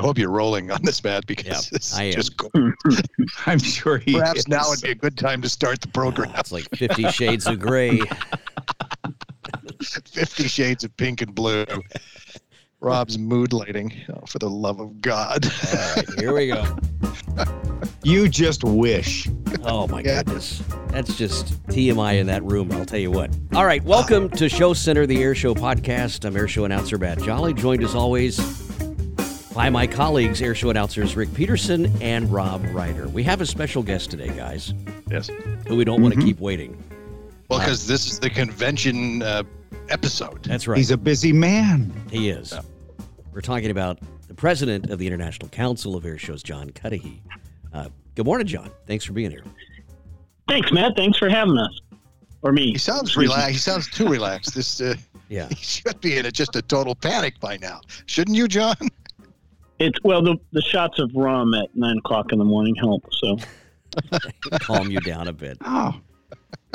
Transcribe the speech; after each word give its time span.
I 0.00 0.02
hope 0.02 0.16
you're 0.16 0.30
rolling 0.30 0.70
on 0.70 0.82
this, 0.82 1.04
Matt, 1.04 1.26
because 1.26 1.44
Yeah, 1.46 1.60
this 1.72 1.94
I 1.94 2.04
am. 2.04 2.12
just 2.14 2.34
go- 2.38 2.48
I'm 3.44 3.58
sure 3.58 3.98
he 3.98 4.14
perhaps 4.14 4.38
is. 4.40 4.48
now 4.48 4.62
would 4.70 4.80
be 4.80 4.92
a 4.92 4.94
good 4.94 5.18
time 5.18 5.42
to 5.42 5.48
start 5.50 5.82
the 5.82 5.88
program. 5.88 6.32
It's 6.38 6.50
like 6.50 6.66
Fifty 6.74 7.10
Shades 7.10 7.46
of 7.46 7.60
Grey. 7.60 8.00
Fifty 9.82 10.48
Shades 10.48 10.84
of 10.84 10.96
Pink 10.96 11.20
and 11.20 11.34
Blue. 11.34 11.66
Rob's 12.80 13.18
mood 13.18 13.52
lighting. 13.52 13.92
Oh, 14.08 14.24
for 14.26 14.38
the 14.38 14.48
love 14.48 14.80
of 14.80 15.02
God. 15.02 15.44
All 15.46 15.94
right, 15.96 16.08
here 16.18 16.32
we 16.34 16.46
go. 16.46 16.64
You 18.02 18.26
just 18.30 18.64
wish. 18.64 19.28
Oh 19.64 19.86
my 19.86 20.00
Yeah. 20.00 20.22
goodness. 20.22 20.62
That's 20.88 21.18
just 21.18 21.62
TMI 21.68 22.18
in 22.18 22.26
that 22.28 22.42
room, 22.44 22.72
I'll 22.72 22.86
tell 22.86 22.98
you 22.98 23.10
what. 23.10 23.30
All 23.54 23.66
right, 23.66 23.82
welcome 23.84 24.30
to 24.30 24.48
Show 24.48 24.72
Center, 24.72 25.06
the 25.06 25.22
Air 25.22 25.34
Show 25.34 25.54
podcast. 25.54 26.24
I'm 26.24 26.34
Air 26.34 26.48
Show 26.48 26.64
announcer 26.64 26.96
Matt 26.96 27.18
Jolly, 27.22 27.52
joined 27.52 27.82
as 27.84 27.94
always 27.94 28.38
by 29.54 29.68
my 29.68 29.86
colleagues, 29.86 30.40
Air 30.40 30.54
Show 30.54 30.70
announcers 30.70 31.16
Rick 31.16 31.34
Peterson 31.34 31.92
and 32.00 32.30
Rob 32.32 32.64
Ryder. 32.72 33.08
We 33.08 33.22
have 33.24 33.40
a 33.40 33.46
special 33.46 33.82
guest 33.82 34.10
today, 34.10 34.28
guys, 34.28 34.74
yes. 35.10 35.28
who 35.66 35.76
we 35.76 35.84
don't 35.84 36.02
want 36.02 36.14
to 36.14 36.20
keep 36.20 36.38
waiting. 36.38 36.82
Well, 37.48 37.58
because 37.58 37.86
this 37.86 38.06
is 38.06 38.20
the 38.20 38.30
convention 38.30 39.22
uh, 39.22 39.42
episode. 39.88 40.44
That's 40.44 40.68
right. 40.68 40.78
He's 40.78 40.92
a 40.92 40.96
busy 40.96 41.32
man. 41.32 41.92
he 42.10 42.30
is. 42.30 42.54
We're 43.32 43.40
talking 43.40 43.70
about 43.70 43.98
the 44.28 44.34
president 44.34 44.90
of 44.90 44.98
the 44.98 45.06
International 45.06 45.48
Council 45.48 45.96
of 45.96 46.04
Air 46.04 46.18
Shows, 46.18 46.42
John 46.42 46.70
Cudahy. 46.70 47.22
Uh, 47.72 47.88
good 48.14 48.26
morning, 48.26 48.46
John. 48.46 48.70
Thanks 48.86 49.04
for 49.04 49.12
being 49.12 49.30
here. 49.30 49.44
Thanks, 50.48 50.70
Matt. 50.72 50.96
Thanks 50.96 51.18
for 51.18 51.28
having 51.28 51.58
us. 51.58 51.80
Or 52.42 52.52
me. 52.52 52.72
He 52.72 52.78
sounds 52.78 53.16
relaxed. 53.16 53.50
He 53.50 53.58
sounds 53.58 53.90
too 53.90 54.08
relaxed. 54.08 54.54
This 54.54 54.80
uh, 54.80 54.94
Yeah. 55.28 55.48
he 55.50 55.56
should 55.56 56.00
be 56.00 56.18
in 56.18 56.26
a, 56.26 56.30
just 56.30 56.56
a 56.56 56.62
total 56.62 56.94
panic 56.94 57.38
by 57.40 57.56
now, 57.56 57.80
shouldn't 58.06 58.36
you, 58.36 58.48
John? 58.48 58.76
It's 59.80 59.98
well, 60.04 60.22
the 60.22 60.36
the 60.52 60.62
shots 60.62 60.98
of 60.98 61.10
rum 61.14 61.54
at 61.54 61.74
nine 61.74 61.98
o'clock 61.98 62.32
in 62.32 62.38
the 62.38 62.44
morning 62.44 62.74
help. 62.76 63.04
So 63.12 63.38
Calm 64.60 64.90
you 64.90 65.00
down 65.00 65.28
a 65.28 65.32
bit. 65.32 65.58
Oh. 65.64 66.00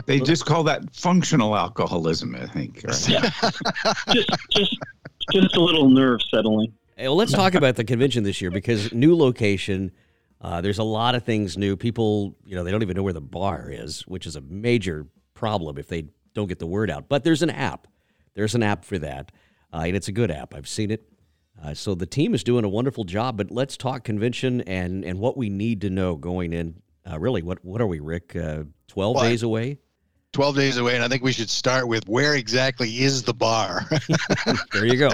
They 0.06 0.20
just 0.20 0.46
call 0.46 0.64
that 0.64 0.94
functional 0.96 1.56
alcoholism, 1.56 2.36
I 2.36 2.46
think. 2.48 2.82
right? 2.84 2.94
just 4.10 4.30
just 4.52 4.78
just 5.32 5.56
a 5.56 5.62
little 5.62 5.90
nerve 5.90 6.20
settling. 6.30 6.74
Hey, 6.98 7.08
well, 7.08 7.16
let's 7.16 7.32
talk 7.32 7.56
about 7.56 7.76
the 7.76 7.84
convention 7.84 8.24
this 8.24 8.42
year 8.42 8.52
because 8.52 8.94
new 8.94 9.16
location. 9.16 9.92
Uh, 10.42 10.62
there's 10.62 10.80
a 10.80 10.84
lot 10.84 11.16
of 11.16 11.24
things 11.24 11.58
new. 11.58 11.76
People, 11.76 12.36
you 12.46 12.56
know, 12.56 12.64
they 12.64 12.70
don't 12.70 12.84
even 12.84 12.96
know 12.96 13.02
where 13.02 13.14
the 13.14 13.22
bar 13.22 13.70
is, 13.72 14.02
which 14.02 14.28
is 14.28 14.36
a 14.36 14.42
major 14.42 15.08
problem 15.34 15.78
if 15.78 15.88
they 15.88 16.06
don't 16.34 16.48
get 16.48 16.60
the 16.60 16.68
word 16.68 16.92
out. 16.92 17.08
But 17.08 17.24
there's 17.24 17.42
an 17.42 17.50
app. 17.50 17.88
There's 18.36 18.54
an 18.54 18.62
app 18.62 18.84
for 18.84 19.00
that, 19.00 19.32
uh, 19.74 19.84
and 19.86 19.96
it's 19.96 20.10
a 20.10 20.12
good 20.12 20.30
app. 20.30 20.54
I've 20.54 20.68
seen 20.68 20.92
it. 20.92 21.10
Uh, 21.64 21.74
so 21.74 21.96
the 21.96 22.06
team 22.06 22.34
is 22.34 22.44
doing 22.44 22.66
a 22.66 22.70
wonderful 22.70 23.04
job. 23.04 23.38
But 23.38 23.52
let's 23.52 23.78
talk 23.78 24.04
convention 24.04 24.62
and 24.62 25.04
and 25.04 25.20
what 25.20 25.38
we 25.38 25.50
need 25.50 25.82
to 25.82 25.90
know 25.90 26.16
going 26.16 26.54
in. 26.54 26.82
Uh, 27.10 27.20
really, 27.20 27.42
what 27.42 27.64
what 27.64 27.82
are 27.82 27.88
we, 27.88 28.00
Rick? 28.00 28.36
Uh, 28.36 28.64
Twelve 28.88 29.16
What? 29.16 29.24
days 29.24 29.44
away. 29.44 29.80
12 30.34 30.56
days 30.58 30.76
away, 30.76 30.96
and 30.96 31.04
I 31.04 31.08
think 31.08 31.24
we 31.24 31.32
should 31.32 31.50
start 31.50 31.88
with 31.88 32.06
where 32.10 32.36
exactly 32.36 32.90
is 33.00 33.24
the 33.24 33.34
bar? 33.34 33.86
There 34.74 34.86
you 34.86 34.98
go. 34.98 35.10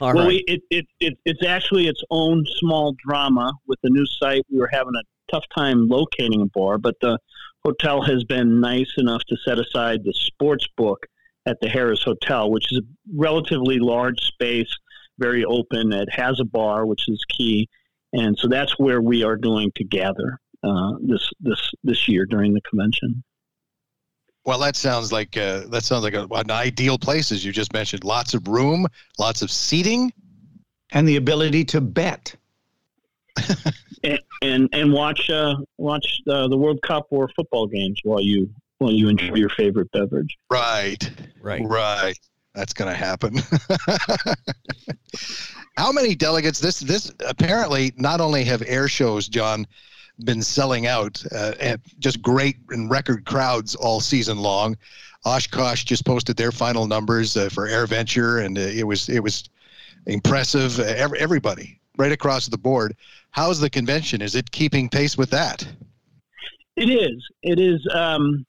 All 0.00 0.08
right. 0.08 0.16
well, 0.16 0.26
we, 0.26 0.36
it, 0.46 0.62
it, 0.70 0.86
it 1.00 1.18
it's 1.26 1.44
actually 1.44 1.86
its 1.86 2.02
own 2.10 2.44
small 2.58 2.96
drama 3.06 3.52
with 3.66 3.78
the 3.82 3.90
new 3.90 4.06
site. 4.06 4.42
We 4.50 4.58
were 4.58 4.70
having 4.72 4.94
a 4.98 5.02
tough 5.30 5.44
time 5.54 5.86
locating 5.88 6.40
a 6.40 6.46
bar, 6.46 6.78
but 6.78 6.94
the 7.02 7.18
hotel 7.62 8.02
has 8.02 8.24
been 8.24 8.58
nice 8.60 8.92
enough 8.96 9.22
to 9.28 9.36
set 9.44 9.58
aside 9.58 10.02
the 10.02 10.14
sports 10.14 10.66
book 10.78 11.06
at 11.46 11.60
the 11.60 11.68
Harrah's 11.68 12.02
Hotel, 12.02 12.50
which 12.50 12.72
is 12.72 12.78
a 12.78 12.82
relatively 13.14 13.78
large 13.78 14.20
space, 14.20 14.74
very 15.18 15.44
open. 15.44 15.92
It 15.92 16.08
has 16.12 16.40
a 16.40 16.44
bar, 16.44 16.86
which 16.86 17.08
is 17.08 17.24
key, 17.28 17.68
and 18.12 18.36
so 18.38 18.48
that's 18.48 18.78
where 18.78 19.00
we 19.00 19.22
are 19.22 19.36
going 19.36 19.72
to 19.76 19.84
gather 19.84 20.40
uh, 20.62 20.92
this 21.00 21.30
this 21.40 21.70
this 21.82 22.08
year 22.08 22.26
during 22.26 22.54
the 22.54 22.60
convention. 22.62 23.22
well, 24.44 24.58
that 24.58 24.76
sounds 24.76 25.12
like 25.12 25.36
uh, 25.36 25.66
that 25.68 25.84
sounds 25.84 26.04
like 26.04 26.14
a, 26.14 26.26
an 26.32 26.50
ideal 26.50 26.98
place, 26.98 27.32
as 27.32 27.44
you 27.44 27.52
just 27.52 27.72
mentioned. 27.72 28.04
Lots 28.04 28.34
of 28.34 28.46
room, 28.48 28.86
lots 29.18 29.42
of 29.42 29.50
seating. 29.50 30.12
And 30.92 31.08
the 31.08 31.16
ability 31.16 31.64
to 31.66 31.80
bet. 31.80 32.36
and 34.04 34.20
and, 34.42 34.68
and 34.72 34.92
watch 34.92 35.28
uh, 35.28 35.56
watch 35.76 36.20
uh, 36.30 36.46
the 36.48 36.56
World 36.56 36.80
Cup 36.82 37.06
or 37.10 37.28
football 37.34 37.66
games 37.66 37.98
while 38.04 38.20
you 38.20 38.48
while 38.78 38.92
you 38.92 39.08
enjoy 39.08 39.34
your 39.34 39.48
favorite 39.50 39.90
beverage. 39.92 40.36
Right, 40.50 41.10
right. 41.40 41.62
right. 41.64 42.18
That's 42.54 42.72
going 42.72 42.90
to 42.90 42.96
happen. 42.96 43.36
How 45.76 45.90
many 45.90 46.14
delegates? 46.14 46.60
This 46.60 46.80
this 46.80 47.12
apparently 47.26 47.92
not 47.96 48.20
only 48.20 48.44
have 48.44 48.62
air 48.66 48.86
shows, 48.86 49.26
John, 49.26 49.66
been 50.24 50.42
selling 50.42 50.86
out 50.86 51.22
uh, 51.32 51.52
and 51.60 51.80
just 51.98 52.22
great 52.22 52.56
and 52.70 52.88
record 52.88 53.24
crowds 53.24 53.74
all 53.74 54.00
season 54.00 54.38
long. 54.38 54.76
Oshkosh 55.24 55.84
just 55.84 56.04
posted 56.04 56.36
their 56.36 56.52
final 56.52 56.86
numbers 56.86 57.36
uh, 57.36 57.48
for 57.48 57.66
Air 57.66 57.86
Venture, 57.86 58.38
and 58.38 58.56
uh, 58.56 58.60
it 58.60 58.86
was 58.86 59.08
it 59.08 59.20
was 59.20 59.48
impressive. 60.06 60.78
Uh, 60.78 60.84
every, 60.84 61.18
everybody 61.18 61.80
right 61.96 62.12
across 62.12 62.46
the 62.46 62.58
board. 62.58 62.96
How's 63.30 63.58
the 63.58 63.70
convention? 63.70 64.22
Is 64.22 64.36
it 64.36 64.50
keeping 64.50 64.88
pace 64.88 65.18
with 65.18 65.30
that? 65.30 65.66
It 66.76 66.88
is. 66.88 67.24
It 67.42 67.58
is 67.58 67.84
um, 67.92 68.46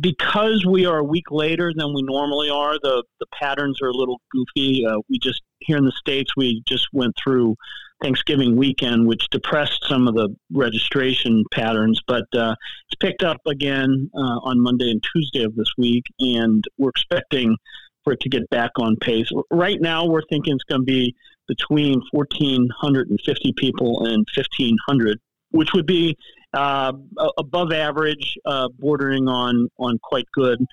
because 0.00 0.64
we 0.66 0.86
are 0.86 0.98
a 0.98 1.04
week 1.04 1.30
later 1.30 1.72
than 1.74 1.94
we 1.94 2.02
normally 2.02 2.50
are. 2.50 2.78
The 2.82 3.02
the 3.20 3.26
patterns 3.32 3.80
are 3.82 3.88
a 3.88 3.94
little 3.94 4.20
goofy. 4.30 4.84
Uh, 4.86 4.98
we 5.08 5.18
just 5.18 5.42
here 5.60 5.76
in 5.76 5.84
the 5.84 5.92
states 5.92 6.32
we 6.36 6.62
just 6.66 6.86
went 6.92 7.14
through 7.22 7.56
Thanksgiving 8.02 8.56
weekend, 8.56 9.06
which 9.06 9.28
depressed 9.30 9.84
some 9.88 10.06
of 10.06 10.14
the 10.14 10.34
registration 10.52 11.44
patterns, 11.52 12.00
but 12.06 12.26
uh, 12.34 12.54
it's 12.88 12.96
picked 13.00 13.22
up 13.22 13.40
again 13.46 14.10
uh, 14.14 14.38
on 14.42 14.60
Monday 14.60 14.90
and 14.90 15.02
Tuesday 15.12 15.44
of 15.44 15.54
this 15.54 15.72
week, 15.78 16.04
and 16.18 16.62
we're 16.76 16.90
expecting 16.90 17.56
for 18.02 18.12
it 18.12 18.20
to 18.20 18.28
get 18.28 18.48
back 18.50 18.72
on 18.78 18.96
pace. 18.96 19.30
Right 19.50 19.80
now, 19.80 20.04
we're 20.04 20.26
thinking 20.28 20.54
it's 20.54 20.64
going 20.64 20.82
to 20.82 20.84
be 20.84 21.14
between 21.48 22.02
1,450 22.12 23.54
people 23.56 24.04
and 24.04 24.26
1,500, 24.34 25.18
which 25.50 25.72
would 25.72 25.86
be 25.86 26.16
uh, 26.54 26.92
above 27.38 27.72
average, 27.72 28.36
uh, 28.44 28.68
bordering 28.78 29.28
on 29.28 29.68
on 29.78 29.98
quite 30.02 30.26
good. 30.32 30.64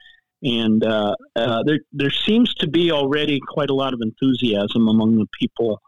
And 0.43 0.83
uh, 0.83 1.15
uh, 1.35 1.63
there 1.63 1.79
there 1.91 2.11
seems 2.11 2.53
to 2.55 2.67
be 2.67 2.91
already 2.91 3.39
quite 3.47 3.69
a 3.69 3.75
lot 3.75 3.93
of 3.93 4.01
enthusiasm 4.01 4.87
among 4.87 5.17
the 5.17 5.27
people 5.39 5.79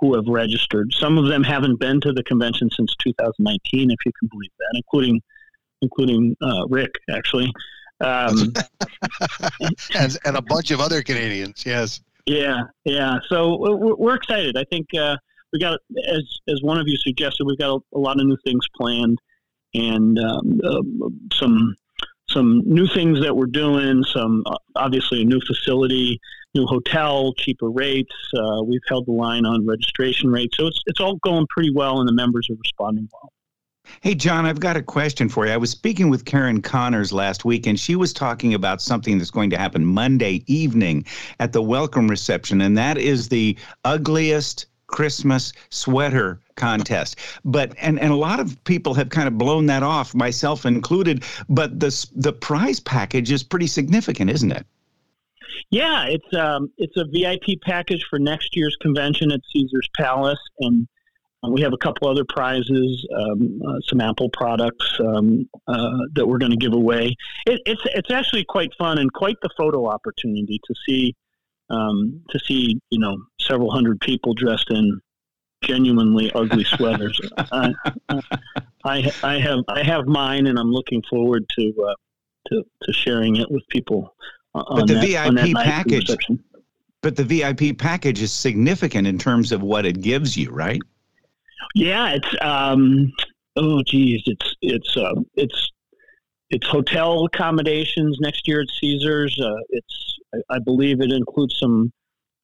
who 0.00 0.14
have 0.14 0.26
registered. 0.26 0.92
Some 0.94 1.18
of 1.18 1.26
them 1.26 1.42
haven't 1.42 1.80
been 1.80 2.00
to 2.02 2.12
the 2.12 2.22
convention 2.22 2.70
since 2.70 2.94
2019, 3.02 3.90
if 3.90 3.96
you 4.06 4.12
can 4.18 4.28
believe 4.30 4.50
that, 4.58 4.72
including 4.74 5.20
including 5.82 6.36
uh, 6.42 6.66
Rick 6.68 6.92
actually. 7.10 7.52
Um, 8.00 8.52
and, 9.94 10.18
and 10.24 10.36
a 10.36 10.42
bunch 10.42 10.70
of 10.70 10.80
other 10.80 11.02
Canadians. 11.02 11.64
Yes. 11.66 12.00
Yeah, 12.26 12.62
yeah. 12.84 13.16
So 13.28 13.56
we're, 13.58 13.94
we're 13.96 14.14
excited. 14.14 14.56
I 14.56 14.64
think 14.64 14.86
uh, 14.94 15.16
we 15.52 15.58
got, 15.58 15.80
as 16.08 16.22
as 16.48 16.62
one 16.62 16.78
of 16.78 16.86
you 16.86 16.96
suggested, 16.98 17.44
we've 17.44 17.58
got 17.58 17.70
a, 17.70 17.96
a 17.96 17.98
lot 17.98 18.20
of 18.20 18.26
new 18.26 18.36
things 18.44 18.64
planned, 18.76 19.18
and 19.74 20.18
um, 20.18 20.60
uh, 20.64 21.08
some 21.34 21.74
some 22.28 22.62
new 22.66 22.86
things 22.86 23.20
that 23.20 23.34
we're 23.34 23.46
doing. 23.46 24.02
Some 24.04 24.42
uh, 24.46 24.56
obviously 24.76 25.22
a 25.22 25.24
new 25.24 25.40
facility, 25.46 26.20
new 26.54 26.66
hotel, 26.66 27.32
cheaper 27.34 27.70
rates. 27.70 28.14
Uh, 28.34 28.62
we've 28.62 28.80
held 28.88 29.06
the 29.06 29.12
line 29.12 29.46
on 29.46 29.66
registration 29.66 30.30
rates, 30.30 30.56
so 30.56 30.66
it's 30.66 30.80
it's 30.86 31.00
all 31.00 31.16
going 31.16 31.46
pretty 31.48 31.70
well, 31.70 32.00
and 32.00 32.08
the 32.08 32.12
members 32.12 32.48
are 32.50 32.56
responding 32.56 33.08
well. 33.12 33.32
Hey, 34.02 34.14
John, 34.14 34.44
I've 34.44 34.60
got 34.60 34.76
a 34.76 34.82
question 34.82 35.30
for 35.30 35.46
you. 35.46 35.52
I 35.52 35.56
was 35.56 35.70
speaking 35.70 36.10
with 36.10 36.26
Karen 36.26 36.60
Connors 36.60 37.10
last 37.10 37.46
week, 37.46 37.66
and 37.66 37.80
she 37.80 37.96
was 37.96 38.12
talking 38.12 38.52
about 38.52 38.82
something 38.82 39.16
that's 39.16 39.30
going 39.30 39.48
to 39.50 39.56
happen 39.56 39.84
Monday 39.84 40.44
evening 40.46 41.06
at 41.40 41.52
the 41.52 41.62
welcome 41.62 42.06
reception, 42.06 42.60
and 42.60 42.76
that 42.76 42.98
is 42.98 43.28
the 43.28 43.56
ugliest 43.84 44.66
Christmas 44.88 45.52
sweater 45.70 46.40
contest. 46.56 47.16
But 47.44 47.72
and 47.80 48.00
and 48.00 48.12
a 48.12 48.16
lot 48.16 48.40
of 48.40 48.62
people 48.64 48.94
have 48.94 49.10
kind 49.10 49.28
of 49.28 49.38
blown 49.38 49.66
that 49.66 49.82
off, 49.82 50.14
myself 50.14 50.66
included. 50.66 51.24
But 51.48 51.78
the 51.78 52.06
the 52.16 52.32
prize 52.32 52.80
package 52.80 53.30
is 53.30 53.42
pretty 53.44 53.68
significant, 53.68 54.30
isn't 54.30 54.50
it? 54.50 54.66
Yeah, 55.70 56.06
it's 56.06 56.34
um, 56.34 56.70
it's 56.78 56.96
a 56.96 57.04
VIP 57.04 57.60
package 57.62 58.04
for 58.10 58.18
next 58.18 58.56
year's 58.56 58.76
convention 58.80 59.30
at 59.30 59.40
Caesar's 59.52 59.88
Palace, 59.96 60.40
and 60.60 60.88
uh, 61.44 61.50
we 61.50 61.60
have 61.60 61.72
a 61.72 61.78
couple 61.78 62.08
other 62.08 62.24
prizes, 62.28 63.06
um, 63.16 63.60
uh, 63.66 63.78
some 63.86 64.00
Apple 64.00 64.30
products 64.30 64.98
um, 65.00 65.48
uh, 65.68 65.98
that 66.14 66.26
we're 66.26 66.38
going 66.38 66.50
to 66.50 66.56
give 66.56 66.72
away. 66.72 67.14
It, 67.46 67.60
it's 67.66 67.82
it's 67.86 68.10
actually 68.10 68.44
quite 68.44 68.74
fun 68.78 68.98
and 68.98 69.12
quite 69.12 69.36
the 69.42 69.50
photo 69.56 69.86
opportunity 69.86 70.60
to 70.64 70.74
see 70.86 71.14
um, 71.70 72.22
to 72.30 72.38
see 72.40 72.80
you 72.90 72.98
know 72.98 73.16
several 73.40 73.70
hundred 73.70 74.00
people 74.00 74.34
dressed 74.34 74.70
in 74.70 75.00
genuinely 75.62 76.30
ugly 76.34 76.64
sweaters. 76.76 77.20
I, 77.52 77.72
I 78.84 79.12
I 79.22 79.38
have 79.38 79.60
I 79.68 79.82
have 79.82 80.06
mine, 80.06 80.46
and 80.46 80.58
I'm 80.58 80.70
looking 80.72 81.02
forward 81.10 81.44
to 81.58 81.86
uh, 81.88 81.94
to, 82.48 82.64
to 82.82 82.92
sharing 82.92 83.36
it 83.36 83.50
with 83.50 83.66
people. 83.68 84.14
On 84.54 84.80
But 84.80 84.88
the 84.88 84.94
that, 84.94 85.06
VIP 85.06 85.32
night 85.34 85.42
of 85.44 85.48
the 85.48 85.54
package- 85.54 86.16
but 87.00 87.14
the 87.14 87.22
VIP 87.24 87.78
package 87.78 88.22
is 88.22 88.32
significant 88.32 89.06
in 89.06 89.18
terms 89.18 89.52
of 89.52 89.62
what 89.62 89.86
it 89.86 90.00
gives 90.00 90.36
you, 90.36 90.50
right? 90.50 90.80
Yeah, 91.76 92.14
it's 92.14 92.34
um, 92.40 93.12
oh 93.56 93.82
geez, 93.84 94.22
it's 94.26 94.56
it's 94.62 94.96
uh, 94.96 95.14
it's 95.34 95.70
it's 96.50 96.66
hotel 96.66 97.24
accommodations 97.24 98.18
next 98.20 98.48
year 98.48 98.60
at 98.60 98.68
Caesars. 98.80 99.38
Uh, 99.40 99.54
it's 99.70 100.18
I, 100.50 100.58
believe 100.58 101.00
it 101.00 101.10
includes 101.10 101.58
some 101.58 101.92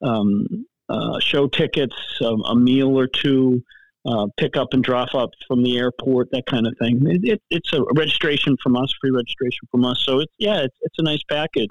um, 0.02 0.66
uh, 0.88 1.18
show 1.20 1.48
tickets, 1.48 1.96
um, 2.22 2.42
a 2.42 2.54
meal 2.54 2.98
or 2.98 3.06
two, 3.06 3.62
uh, 4.06 4.26
pick 4.36 4.56
up 4.56 4.68
and 4.72 4.84
drop 4.84 5.14
up 5.14 5.30
from 5.46 5.62
the 5.62 5.78
airport, 5.78 6.30
that 6.32 6.44
kind 6.46 6.66
of 6.66 6.74
thing. 6.78 7.00
It, 7.06 7.20
it, 7.24 7.42
it's 7.50 7.72
a 7.72 7.82
registration 7.94 8.56
from 8.62 8.76
us, 8.76 8.92
free 9.00 9.10
registration 9.10 9.66
from 9.70 9.84
us. 9.84 10.02
So 10.04 10.20
it's 10.20 10.32
yeah, 10.38 10.60
it's, 10.60 10.76
it's 10.82 10.98
a 10.98 11.02
nice 11.02 11.22
package. 11.28 11.70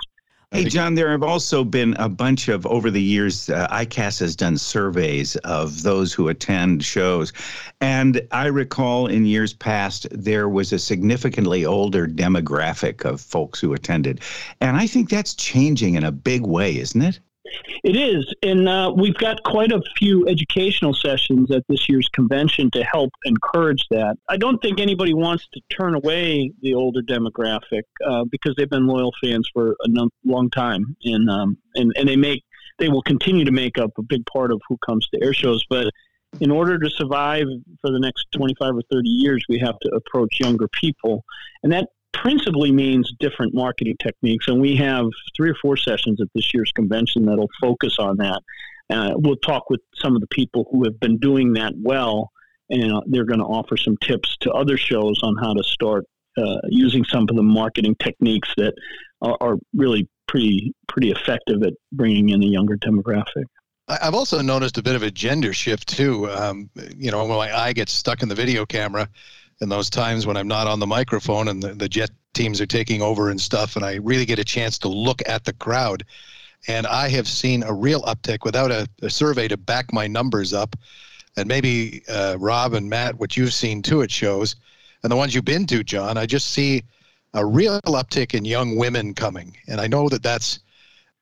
Hey, 0.54 0.66
John, 0.66 0.94
there 0.94 1.10
have 1.10 1.24
also 1.24 1.64
been 1.64 1.96
a 1.96 2.08
bunch 2.08 2.48
of, 2.48 2.68
over 2.68 2.92
the 2.92 3.02
years, 3.02 3.50
uh, 3.50 3.68
ICAS 3.72 4.20
has 4.20 4.36
done 4.36 4.56
surveys 4.56 5.36
of 5.38 5.82
those 5.82 6.14
who 6.14 6.28
attend 6.28 6.86
shows. 6.86 7.34
And 7.82 8.22
I 8.32 8.46
recall 8.46 9.08
in 9.08 9.26
years 9.26 9.52
past, 9.52 10.06
there 10.12 10.48
was 10.48 10.72
a 10.72 10.78
significantly 10.78 11.66
older 11.66 12.08
demographic 12.08 13.04
of 13.04 13.20
folks 13.20 13.60
who 13.60 13.74
attended. 13.74 14.22
And 14.62 14.78
I 14.78 14.86
think 14.86 15.10
that's 15.10 15.34
changing 15.34 15.96
in 15.96 16.04
a 16.04 16.12
big 16.12 16.46
way, 16.46 16.78
isn't 16.78 17.02
it? 17.02 17.20
It 17.84 17.98
is, 17.98 18.34
and 18.42 18.70
uh, 18.70 18.94
we've 18.96 19.18
got 19.18 19.44
quite 19.44 19.72
a 19.72 19.82
few 19.98 20.26
educational 20.28 20.94
sessions 20.94 21.52
at 21.52 21.64
this 21.68 21.90
year's 21.90 22.08
convention 22.10 22.72
to 22.72 22.84
help 22.84 23.12
encourage 23.26 23.86
that. 23.90 24.16
I 24.30 24.38
don't 24.38 24.62
think 24.62 24.80
anybody 24.80 25.14
wants 25.14 25.48
to 25.54 25.62
turn 25.70 25.94
away 25.94 26.54
the 26.62 26.74
older 26.74 27.02
demographic 27.02 27.84
uh, 28.06 28.24
because 28.32 28.56
they've 28.56 28.70
been 28.70 28.88
loyal 28.88 29.14
fans 29.22 29.50
for 29.54 29.76
a 29.86 30.10
long 30.24 30.50
time, 30.52 30.96
and 31.04 31.30
um, 31.30 31.58
and 31.76 31.92
and 31.98 32.08
they 32.08 32.16
make 32.16 32.44
they 32.80 32.88
will 32.88 33.02
continue 33.02 33.44
to 33.44 33.52
make 33.52 33.78
up 33.78 33.92
a 33.98 34.04
big 34.04 34.26
part 34.26 34.52
of 34.52 34.62
who 34.70 34.78
comes 34.86 35.08
to 35.10 35.24
air 35.24 35.34
shows, 35.34 35.64
but. 35.70 35.92
In 36.40 36.50
order 36.50 36.80
to 36.80 36.90
survive 36.90 37.46
for 37.80 37.92
the 37.92 38.00
next 38.00 38.26
25 38.32 38.78
or 38.78 38.82
30 38.92 39.08
years, 39.08 39.46
we 39.48 39.60
have 39.60 39.78
to 39.82 39.90
approach 39.90 40.40
younger 40.40 40.68
people. 40.68 41.24
And 41.62 41.72
that 41.72 41.90
principally 42.14 42.72
means 42.72 43.12
different 43.20 43.54
marketing 43.54 43.96
techniques. 44.02 44.48
And 44.48 44.62
we 44.62 44.76
have 44.78 45.06
three 45.36 45.50
or 45.50 45.56
four 45.62 45.76
sessions 45.78 46.22
at 46.22 46.28
this 46.34 46.54
year's 46.54 46.72
convention 46.72 47.26
that'll 47.26 47.50
focus 47.62 47.98
on 48.00 48.18
that. 48.18 48.42
Uh, 48.90 49.14
we'll 49.16 49.38
talk 49.38 49.70
with 49.70 49.82
some 49.96 50.16
of 50.16 50.22
the 50.22 50.28
people 50.28 50.68
who 50.72 50.84
have 50.84 51.00
been 51.00 51.18
doing 51.18 51.54
that 51.54 51.74
well, 51.78 52.32
and 52.70 53.02
they're 53.08 53.26
going 53.26 53.40
to 53.40 53.46
offer 53.46 53.78
some 53.78 53.98
tips 53.98 54.38
to 54.42 54.52
other 54.52 54.78
shows 54.78 55.20
on 55.24 55.36
how 55.42 55.54
to 55.54 55.64
start 55.64 56.06
uh, 56.38 56.60
using 56.70 57.04
some 57.06 57.26
of 57.30 57.36
the 57.36 57.44
marketing 57.44 57.96
techniques 58.00 58.50
that 58.58 58.74
are, 59.22 59.38
are 59.42 59.58
really 59.76 60.08
pretty 60.28 60.74
pretty 60.88 61.12
effective 61.12 61.62
at 61.64 61.74
bringing 61.92 62.30
in 62.30 62.42
a 62.44 62.46
younger 62.46 62.78
demographic. 62.78 63.46
I've 63.88 64.14
also 64.14 64.42
noticed 64.42 64.78
a 64.78 64.84
bit 64.84 64.96
of 64.96 65.04
a 65.04 65.12
gender 65.12 65.54
shift 65.54 65.90
too. 65.90 66.30
Um, 66.30 66.70
you 66.98 67.12
know, 67.12 67.26
when 67.26 67.38
my 67.38 67.56
eye 67.56 67.74
gets 67.74 67.92
stuck 67.92 68.24
in 68.24 68.30
the 68.30 68.36
video 68.36 68.66
camera, 68.66 69.10
in 69.62 69.70
those 69.70 69.90
times 69.90 70.26
when 70.26 70.38
I'm 70.38 70.48
not 70.48 70.68
on 70.68 70.80
the 70.80 70.88
microphone 70.88 71.48
and 71.48 71.62
the, 71.62 71.74
the 71.74 71.90
jet 71.90 72.10
teams 72.34 72.60
are 72.60 72.66
taking 72.66 73.02
over 73.02 73.30
and 73.30 73.40
stuff, 73.40 73.76
and 73.76 73.86
I 73.86 73.96
really 73.96 74.26
get 74.26 74.40
a 74.40 74.44
chance 74.44 74.78
to 74.80 74.88
look 74.88 75.22
at 75.28 75.46
the 75.46 75.54
crowd. 75.54 76.04
And 76.68 76.88
I 76.88 77.10
have 77.10 77.28
seen 77.28 77.64
a 77.64 77.74
real 77.74 78.02
uptick 78.04 78.40
without 78.44 78.72
a, 78.72 78.88
a 79.02 79.10
survey 79.10 79.48
to 79.50 79.58
back 79.58 79.92
my 79.92 80.08
numbers 80.08 80.54
up. 80.54 80.76
And 81.36 81.48
maybe 81.48 82.04
uh, 82.08 82.38
Rob 82.40 82.74
and 82.74 82.90
Matt, 82.90 83.20
what 83.20 83.36
you've 83.36 83.54
seen 83.54 83.82
too 83.82 84.02
at 84.02 84.12
shows, 84.12 84.56
and 85.02 85.12
the 85.12 85.16
ones 85.16 85.36
you've 85.36 85.46
been 85.46 85.66
to, 85.68 85.84
John, 85.84 86.18
I 86.18 86.26
just 86.26 86.52
see 86.52 86.84
a 87.34 87.46
real 87.46 87.82
uptick 87.82 88.34
in 88.34 88.46
young 88.46 88.78
women 88.78 89.14
coming. 89.14 89.58
And 89.68 89.82
I 89.82 89.88
know 89.88 90.08
that 90.10 90.24
that's 90.24 90.60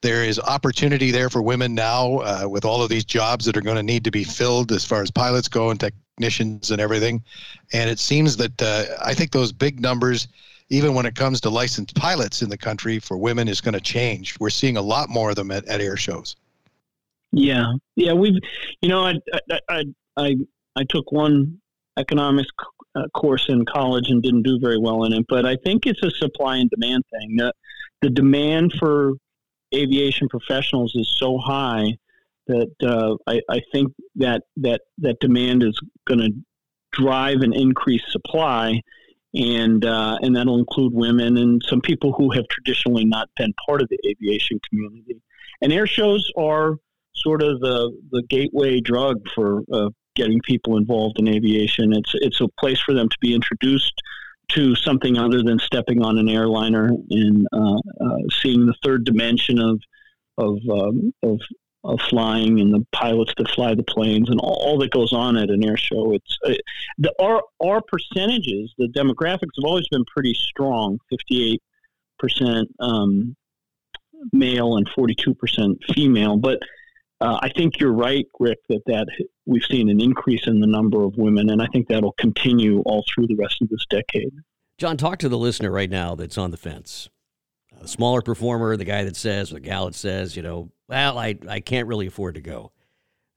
there 0.01 0.23
is 0.23 0.39
opportunity 0.39 1.11
there 1.11 1.29
for 1.29 1.41
women 1.41 1.75
now 1.75 2.17
uh, 2.17 2.47
with 2.47 2.65
all 2.65 2.81
of 2.83 2.89
these 2.89 3.05
jobs 3.05 3.45
that 3.45 3.55
are 3.55 3.61
going 3.61 3.77
to 3.77 3.83
need 3.83 4.03
to 4.03 4.11
be 4.11 4.23
filled 4.23 4.71
as 4.71 4.83
far 4.83 5.01
as 5.01 5.11
pilots 5.11 5.47
go 5.47 5.69
and 5.69 5.79
technicians 6.21 6.71
and 6.71 6.79
everything. 6.79 7.23
And 7.73 7.89
it 7.89 7.99
seems 7.99 8.37
that 8.37 8.61
uh, 8.61 8.83
I 9.03 9.13
think 9.13 9.31
those 9.31 9.51
big 9.51 9.79
numbers, 9.79 10.27
even 10.69 10.93
when 10.93 11.05
it 11.05 11.15
comes 11.15 11.41
to 11.41 11.49
licensed 11.49 11.95
pilots 11.95 12.41
in 12.41 12.49
the 12.49 12.57
country 12.57 12.99
for 12.99 13.17
women, 13.17 13.47
is 13.47 13.59
going 13.59 13.73
to 13.73 13.81
change. 13.81 14.39
We're 14.39 14.51
seeing 14.51 14.77
a 14.77 14.81
lot 14.81 15.09
more 15.09 15.31
of 15.31 15.35
them 15.35 15.51
at, 15.51 15.65
at 15.65 15.81
air 15.81 15.97
shows. 15.97 16.35
Yeah, 17.31 17.73
yeah, 17.95 18.13
we've, 18.13 18.35
you 18.81 18.89
know, 18.89 19.05
I, 19.05 19.13
I, 19.49 19.59
I, 19.69 19.83
I, 20.17 20.35
I 20.75 20.83
took 20.89 21.11
one 21.11 21.59
economics 21.97 22.49
uh, 22.95 23.07
course 23.15 23.45
in 23.47 23.65
college 23.65 24.09
and 24.09 24.21
didn't 24.21 24.43
do 24.43 24.59
very 24.59 24.77
well 24.77 25.05
in 25.05 25.13
it, 25.13 25.25
but 25.27 25.45
I 25.45 25.55
think 25.55 25.87
it's 25.87 26.03
a 26.03 26.11
supply 26.11 26.57
and 26.57 26.69
demand 26.69 27.03
thing. 27.09 27.37
The, 27.37 27.53
the 28.01 28.09
demand 28.09 28.73
for 28.77 29.13
aviation 29.73 30.27
professionals 30.27 30.93
is 30.95 31.15
so 31.17 31.37
high 31.37 31.97
that 32.51 32.87
uh, 32.87 33.15
I, 33.27 33.41
I, 33.49 33.61
think 33.71 33.93
that 34.15 34.43
that 34.57 34.81
that 34.99 35.19
demand 35.19 35.63
is 35.63 35.79
going 36.05 36.19
to 36.19 36.31
drive 36.91 37.41
an 37.41 37.53
increased 37.53 38.11
supply, 38.11 38.81
and 39.33 39.83
uh, 39.85 40.17
and 40.21 40.35
that'll 40.35 40.59
include 40.59 40.93
women 40.93 41.37
and 41.37 41.61
some 41.67 41.81
people 41.81 42.13
who 42.13 42.31
have 42.31 42.47
traditionally 42.49 43.05
not 43.05 43.29
been 43.37 43.53
part 43.65 43.81
of 43.81 43.89
the 43.89 43.99
aviation 44.07 44.59
community. 44.69 45.21
And 45.61 45.71
air 45.71 45.87
shows 45.87 46.29
are 46.37 46.75
sort 47.15 47.41
of 47.41 47.59
the 47.59 47.91
the 48.11 48.23
gateway 48.29 48.81
drug 48.81 49.17
for 49.33 49.61
uh, 49.71 49.89
getting 50.15 50.39
people 50.41 50.77
involved 50.77 51.19
in 51.19 51.27
aviation. 51.27 51.93
It's 51.93 52.11
it's 52.15 52.41
a 52.41 52.47
place 52.59 52.79
for 52.79 52.93
them 52.93 53.09
to 53.09 53.17
be 53.21 53.33
introduced 53.33 54.01
to 54.49 54.75
something 54.75 55.17
other 55.17 55.41
than 55.41 55.59
stepping 55.59 56.03
on 56.03 56.17
an 56.17 56.27
airliner 56.27 56.89
and 57.09 57.47
uh, 57.53 57.75
uh, 57.75 58.17
seeing 58.41 58.65
the 58.65 58.75
third 58.83 59.05
dimension 59.05 59.59
of 59.59 59.79
of, 60.37 60.57
um, 60.71 61.13
of 61.23 61.39
of 61.83 61.99
flying 62.01 62.59
and 62.59 62.73
the 62.73 62.85
pilots 62.91 63.33
that 63.37 63.49
fly 63.49 63.73
the 63.73 63.83
planes 63.83 64.29
and 64.29 64.39
all, 64.39 64.61
all 64.63 64.77
that 64.77 64.91
goes 64.91 65.13
on 65.13 65.35
at 65.37 65.49
an 65.49 65.63
air 65.63 65.77
show. 65.77 66.13
It's 66.13 66.37
uh, 66.45 66.53
the 66.97 67.13
our 67.19 67.41
our 67.63 67.81
percentages, 67.81 68.73
the 68.77 68.87
demographics 68.87 69.55
have 69.57 69.65
always 69.65 69.87
been 69.89 70.05
pretty 70.05 70.33
strong, 70.33 70.99
fifty 71.09 71.53
eight 71.53 71.63
percent 72.19 72.69
um, 72.79 73.35
male 74.31 74.77
and 74.77 74.87
forty 74.95 75.15
two 75.15 75.33
percent 75.33 75.79
female, 75.93 76.37
but. 76.37 76.59
Uh, 77.19 77.37
I 77.39 77.49
think 77.49 77.79
you're 77.79 77.93
right, 77.93 78.25
Rick, 78.39 78.57
that, 78.69 78.81
that 78.87 79.05
we've 79.45 79.61
seen 79.61 79.89
an 79.89 80.01
increase 80.01 80.47
in 80.47 80.59
the 80.59 80.65
number 80.65 81.03
of 81.03 81.15
women, 81.17 81.51
and 81.51 81.61
I 81.61 81.67
think 81.67 81.87
that'll 81.87 82.13
continue 82.13 82.79
all 82.79 83.05
through 83.13 83.27
the 83.27 83.35
rest 83.35 83.61
of 83.61 83.69
this 83.69 83.85
decade. 83.91 84.33
John, 84.79 84.97
talk 84.97 85.19
to 85.19 85.29
the 85.29 85.37
listener 85.37 85.69
right 85.69 85.91
now 85.91 86.15
that's 86.15 86.39
on 86.39 86.49
the 86.49 86.57
fence. 86.57 87.09
A 87.81 87.87
smaller 87.87 88.21
performer, 88.21 88.77
the 88.77 88.85
guy 88.85 89.03
that 89.05 89.15
says, 89.15 89.51
or 89.51 89.55
the 89.55 89.59
gal 89.59 89.85
that 89.85 89.95
says, 89.95 90.35
you 90.35 90.43
know, 90.43 90.71
well, 90.87 91.17
I, 91.17 91.37
I 91.49 91.59
can't 91.59 91.87
really 91.87 92.07
afford 92.07 92.35
to 92.35 92.41
go. 92.41 92.71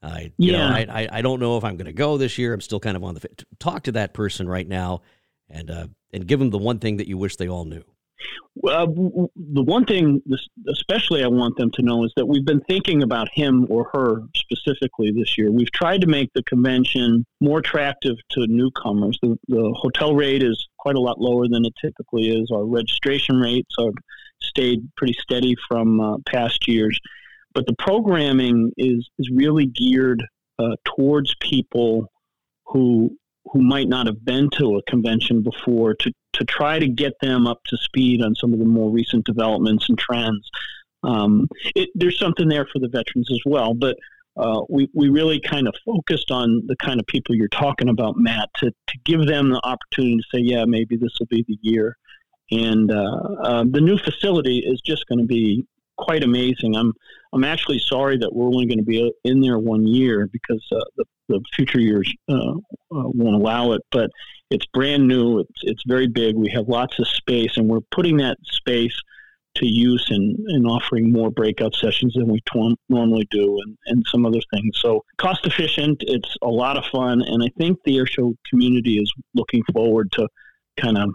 I, 0.02 0.32
you 0.36 0.52
yeah. 0.52 0.84
know, 0.84 0.92
I, 0.92 1.08
I 1.10 1.22
don't 1.22 1.40
know 1.40 1.56
if 1.56 1.64
I'm 1.64 1.76
going 1.76 1.86
to 1.86 1.92
go 1.94 2.18
this 2.18 2.36
year. 2.36 2.52
I'm 2.52 2.60
still 2.60 2.80
kind 2.80 2.96
of 2.96 3.02
on 3.04 3.14
the. 3.14 3.26
Talk 3.58 3.84
to 3.84 3.92
that 3.92 4.12
person 4.12 4.46
right 4.46 4.68
now 4.68 5.00
and, 5.48 5.70
uh, 5.70 5.86
and 6.12 6.26
give 6.26 6.38
them 6.40 6.50
the 6.50 6.58
one 6.58 6.78
thing 6.78 6.98
that 6.98 7.08
you 7.08 7.16
wish 7.16 7.36
they 7.36 7.48
all 7.48 7.64
knew. 7.64 7.82
Well, 8.56 8.86
the 8.86 9.62
one 9.62 9.84
thing, 9.84 10.22
especially, 10.68 11.24
I 11.24 11.26
want 11.26 11.56
them 11.56 11.70
to 11.72 11.82
know 11.82 12.04
is 12.04 12.12
that 12.16 12.26
we've 12.26 12.44
been 12.44 12.62
thinking 12.62 13.02
about 13.02 13.28
him 13.32 13.66
or 13.68 13.90
her 13.92 14.22
specifically 14.36 15.10
this 15.10 15.36
year. 15.36 15.50
We've 15.50 15.72
tried 15.72 16.00
to 16.02 16.06
make 16.06 16.32
the 16.34 16.42
convention 16.44 17.26
more 17.40 17.58
attractive 17.58 18.16
to 18.30 18.46
newcomers. 18.46 19.18
The, 19.22 19.38
the 19.48 19.74
hotel 19.76 20.14
rate 20.14 20.42
is 20.42 20.68
quite 20.78 20.94
a 20.94 21.00
lot 21.00 21.20
lower 21.20 21.48
than 21.48 21.64
it 21.64 21.74
typically 21.80 22.28
is. 22.28 22.50
Our 22.52 22.64
registration 22.64 23.36
rates 23.36 23.74
have 23.78 23.94
stayed 24.46 24.88
pretty 24.96 25.14
steady 25.14 25.54
from 25.68 26.00
uh, 26.00 26.16
past 26.26 26.68
years, 26.68 26.98
but 27.54 27.66
the 27.66 27.74
programming 27.78 28.72
is 28.76 29.08
is 29.18 29.30
really 29.32 29.66
geared 29.66 30.24
uh, 30.58 30.76
towards 30.84 31.34
people 31.40 32.10
who 32.66 33.16
who 33.52 33.62
might 33.62 33.88
not 33.88 34.06
have 34.06 34.24
been 34.24 34.48
to 34.50 34.76
a 34.76 34.82
convention 34.90 35.42
before 35.42 35.94
to, 35.94 36.10
to 36.32 36.44
try 36.44 36.78
to 36.78 36.88
get 36.88 37.12
them 37.20 37.46
up 37.46 37.60
to 37.66 37.76
speed 37.76 38.22
on 38.22 38.34
some 38.34 38.52
of 38.52 38.58
the 38.58 38.64
more 38.64 38.90
recent 38.90 39.24
developments 39.24 39.88
and 39.88 39.98
trends. 39.98 40.48
Um, 41.02 41.48
it, 41.74 41.90
there's 41.94 42.18
something 42.18 42.48
there 42.48 42.66
for 42.72 42.78
the 42.78 42.88
veterans 42.88 43.30
as 43.30 43.40
well, 43.44 43.74
but 43.74 43.96
uh, 44.36 44.62
we, 44.68 44.88
we 44.94 45.08
really 45.08 45.38
kind 45.38 45.68
of 45.68 45.74
focused 45.84 46.30
on 46.30 46.62
the 46.66 46.76
kind 46.76 46.98
of 46.98 47.06
people 47.06 47.34
you're 47.34 47.48
talking 47.48 47.88
about, 47.88 48.16
Matt, 48.16 48.48
to, 48.56 48.70
to 48.70 48.98
give 49.04 49.26
them 49.26 49.50
the 49.50 49.60
opportunity 49.64 50.16
to 50.16 50.24
say, 50.34 50.42
yeah, 50.42 50.64
maybe 50.64 50.96
this 50.96 51.12
will 51.20 51.26
be 51.26 51.44
the 51.46 51.58
year. 51.60 51.96
And 52.50 52.90
uh, 52.90 53.18
uh, 53.42 53.64
the 53.68 53.80
new 53.80 53.98
facility 53.98 54.58
is 54.58 54.80
just 54.84 55.06
going 55.08 55.18
to 55.18 55.26
be 55.26 55.66
quite 55.96 56.24
amazing. 56.24 56.76
I'm 56.76 56.92
I'm 57.32 57.44
actually 57.44 57.78
sorry 57.78 58.16
that 58.18 58.34
we're 58.34 58.46
only 58.46 58.66
going 58.66 58.78
to 58.78 58.84
be 58.84 59.12
in 59.24 59.40
there 59.40 59.58
one 59.58 59.86
year 59.86 60.28
because 60.32 60.64
uh, 60.72 60.80
the 60.96 61.04
the 61.28 61.40
future 61.54 61.80
years 61.80 62.12
uh, 62.28 62.34
uh, 62.34 62.54
won't 62.90 63.36
allow 63.36 63.72
it. 63.72 63.82
But 63.90 64.10
it's 64.50 64.66
brand 64.66 65.08
new. 65.08 65.40
It's 65.40 65.60
it's 65.62 65.82
very 65.86 66.06
big. 66.06 66.36
We 66.36 66.50
have 66.50 66.68
lots 66.68 66.98
of 66.98 67.08
space, 67.08 67.56
and 67.56 67.68
we're 67.68 67.80
putting 67.90 68.18
that 68.18 68.36
space 68.44 68.96
to 69.56 69.66
use 69.66 70.04
in, 70.10 70.36
in 70.48 70.66
offering 70.66 71.12
more 71.12 71.30
breakout 71.30 71.74
sessions 71.76 72.14
than 72.14 72.28
we 72.28 72.40
t- 72.52 72.76
normally 72.88 73.26
do 73.30 73.56
and, 73.64 73.78
and 73.86 74.04
some 74.08 74.26
other 74.26 74.40
things. 74.52 74.80
So 74.80 75.04
cost 75.18 75.46
efficient, 75.46 76.02
it's 76.06 76.36
a 76.42 76.48
lot 76.48 76.76
of 76.76 76.84
fun, 76.86 77.22
and 77.22 77.42
I 77.42 77.48
think 77.56 77.78
the 77.84 77.96
airshow 77.96 78.34
community 78.50 78.98
is 78.98 79.12
looking 79.34 79.62
forward 79.72 80.10
to 80.12 80.26
kind 80.76 80.98
of 80.98 81.10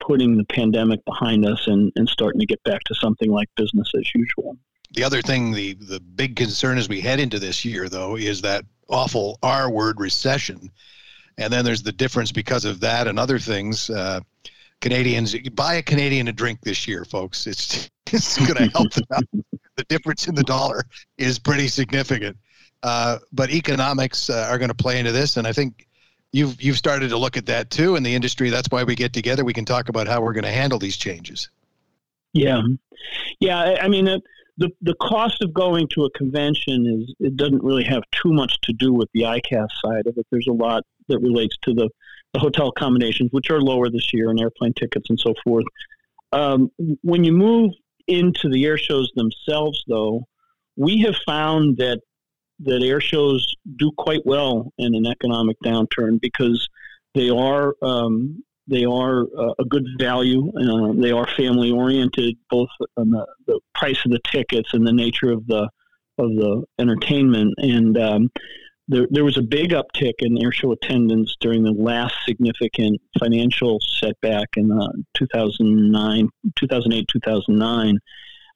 putting 0.00 0.36
the 0.36 0.44
pandemic 0.44 1.04
behind 1.04 1.46
us 1.46 1.66
and, 1.66 1.92
and 1.96 2.08
starting 2.08 2.40
to 2.40 2.46
get 2.46 2.62
back 2.64 2.82
to 2.84 2.94
something 2.94 3.30
like 3.30 3.48
business 3.56 3.90
as 3.96 4.14
usual. 4.14 4.56
the 4.92 5.04
other 5.04 5.22
thing, 5.22 5.52
the 5.52 5.74
the 5.74 6.00
big 6.00 6.36
concern 6.36 6.78
as 6.78 6.88
we 6.88 7.00
head 7.00 7.20
into 7.20 7.38
this 7.38 7.64
year, 7.64 7.88
though, 7.88 8.16
is 8.16 8.42
that 8.42 8.64
awful 8.88 9.38
R 9.42 9.70
word 9.70 10.00
recession, 10.00 10.70
and 11.38 11.52
then 11.52 11.64
there's 11.64 11.82
the 11.82 11.92
difference 11.92 12.32
because 12.32 12.64
of 12.64 12.80
that 12.80 13.06
and 13.06 13.18
other 13.18 13.38
things. 13.38 13.90
Uh, 13.90 14.20
Canadians 14.80 15.36
buy 15.50 15.74
a 15.74 15.82
Canadian 15.82 16.28
a 16.28 16.32
drink 16.32 16.60
this 16.62 16.88
year, 16.88 17.04
folks. 17.04 17.46
It's 17.46 17.90
it's 18.12 18.38
going 18.38 18.56
to 18.56 18.68
help 18.76 18.92
them 18.92 19.06
out. 19.14 19.24
The 19.76 19.84
difference 19.84 20.28
in 20.28 20.34
the 20.34 20.42
dollar 20.42 20.82
is 21.16 21.38
pretty 21.38 21.68
significant. 21.68 22.36
Uh, 22.82 23.18
but 23.32 23.50
economics 23.50 24.30
uh, 24.30 24.46
are 24.50 24.58
going 24.58 24.68
to 24.70 24.74
play 24.74 24.98
into 24.98 25.12
this, 25.12 25.36
and 25.36 25.46
I 25.46 25.52
think 25.52 25.86
you've 26.32 26.60
you've 26.62 26.76
started 26.76 27.10
to 27.10 27.18
look 27.18 27.36
at 27.36 27.46
that 27.46 27.70
too 27.70 27.96
in 27.96 28.02
the 28.02 28.14
industry. 28.14 28.50
That's 28.50 28.68
why 28.70 28.84
we 28.84 28.94
get 28.94 29.12
together. 29.12 29.44
We 29.44 29.52
can 29.52 29.64
talk 29.64 29.88
about 29.88 30.06
how 30.06 30.20
we're 30.20 30.32
going 30.32 30.44
to 30.44 30.50
handle 30.50 30.78
these 30.78 30.96
changes. 30.96 31.48
Yeah, 32.32 32.62
yeah. 33.40 33.78
I 33.80 33.88
mean, 33.88 34.04
the 34.04 34.70
the 34.82 34.94
cost 35.00 35.42
of 35.42 35.52
going 35.52 35.88
to 35.94 36.04
a 36.04 36.10
convention 36.10 36.86
is 36.86 37.14
it 37.18 37.36
doesn't 37.36 37.62
really 37.62 37.84
have 37.84 38.02
too 38.12 38.32
much 38.32 38.60
to 38.62 38.72
do 38.72 38.92
with 38.92 39.08
the 39.14 39.22
ICAS 39.22 39.68
side 39.84 40.06
of 40.06 40.16
it. 40.16 40.26
There's 40.30 40.46
a 40.48 40.52
lot 40.52 40.84
that 41.08 41.18
relates 41.18 41.56
to 41.62 41.74
the 41.74 41.88
the 42.32 42.38
hotel 42.38 42.68
accommodations, 42.68 43.30
which 43.32 43.50
are 43.50 43.60
lower 43.60 43.90
this 43.90 44.12
year, 44.12 44.30
and 44.30 44.40
airplane 44.40 44.74
tickets 44.74 45.10
and 45.10 45.18
so 45.18 45.34
forth. 45.42 45.64
Um, 46.32 46.70
when 47.02 47.24
you 47.24 47.32
move 47.32 47.72
into 48.06 48.48
the 48.48 48.64
air 48.66 48.78
shows 48.78 49.10
themselves, 49.16 49.82
though, 49.88 50.26
we 50.76 51.00
have 51.00 51.16
found 51.26 51.78
that 51.78 52.00
that 52.64 52.82
air 52.82 53.00
shows 53.00 53.54
do 53.76 53.90
quite 53.96 54.24
well 54.24 54.72
in 54.78 54.94
an 54.94 55.06
economic 55.06 55.56
downturn 55.64 56.20
because 56.20 56.68
they 57.14 57.30
are 57.30 57.74
um, 57.82 58.42
they 58.66 58.84
are 58.84 59.22
uh, 59.36 59.54
a 59.58 59.64
good 59.64 59.84
value. 59.98 60.52
Uh, 60.56 60.92
they 60.94 61.10
are 61.10 61.26
family 61.36 61.72
oriented, 61.72 62.36
both 62.48 62.68
on 62.96 63.10
the, 63.10 63.26
the, 63.46 63.60
price 63.74 64.04
of 64.04 64.12
the 64.12 64.20
tickets 64.30 64.74
and 64.74 64.86
the 64.86 64.92
nature 64.92 65.32
of 65.32 65.46
the 65.46 65.68
of 66.18 66.30
the 66.36 66.64
entertainment. 66.78 67.54
And 67.58 67.98
um, 67.98 68.30
there, 68.88 69.06
there 69.10 69.24
was 69.24 69.38
a 69.38 69.42
big 69.42 69.70
uptick 69.70 70.14
in 70.18 70.36
airshow 70.36 70.72
attendance 70.72 71.34
during 71.40 71.62
the 71.62 71.72
last 71.72 72.14
significant 72.26 73.00
financial 73.18 73.78
setback 73.80 74.48
in 74.56 74.70
uh, 74.70 74.92
2009, 75.16 76.28
2008, 76.56 77.06
2009. 77.10 77.98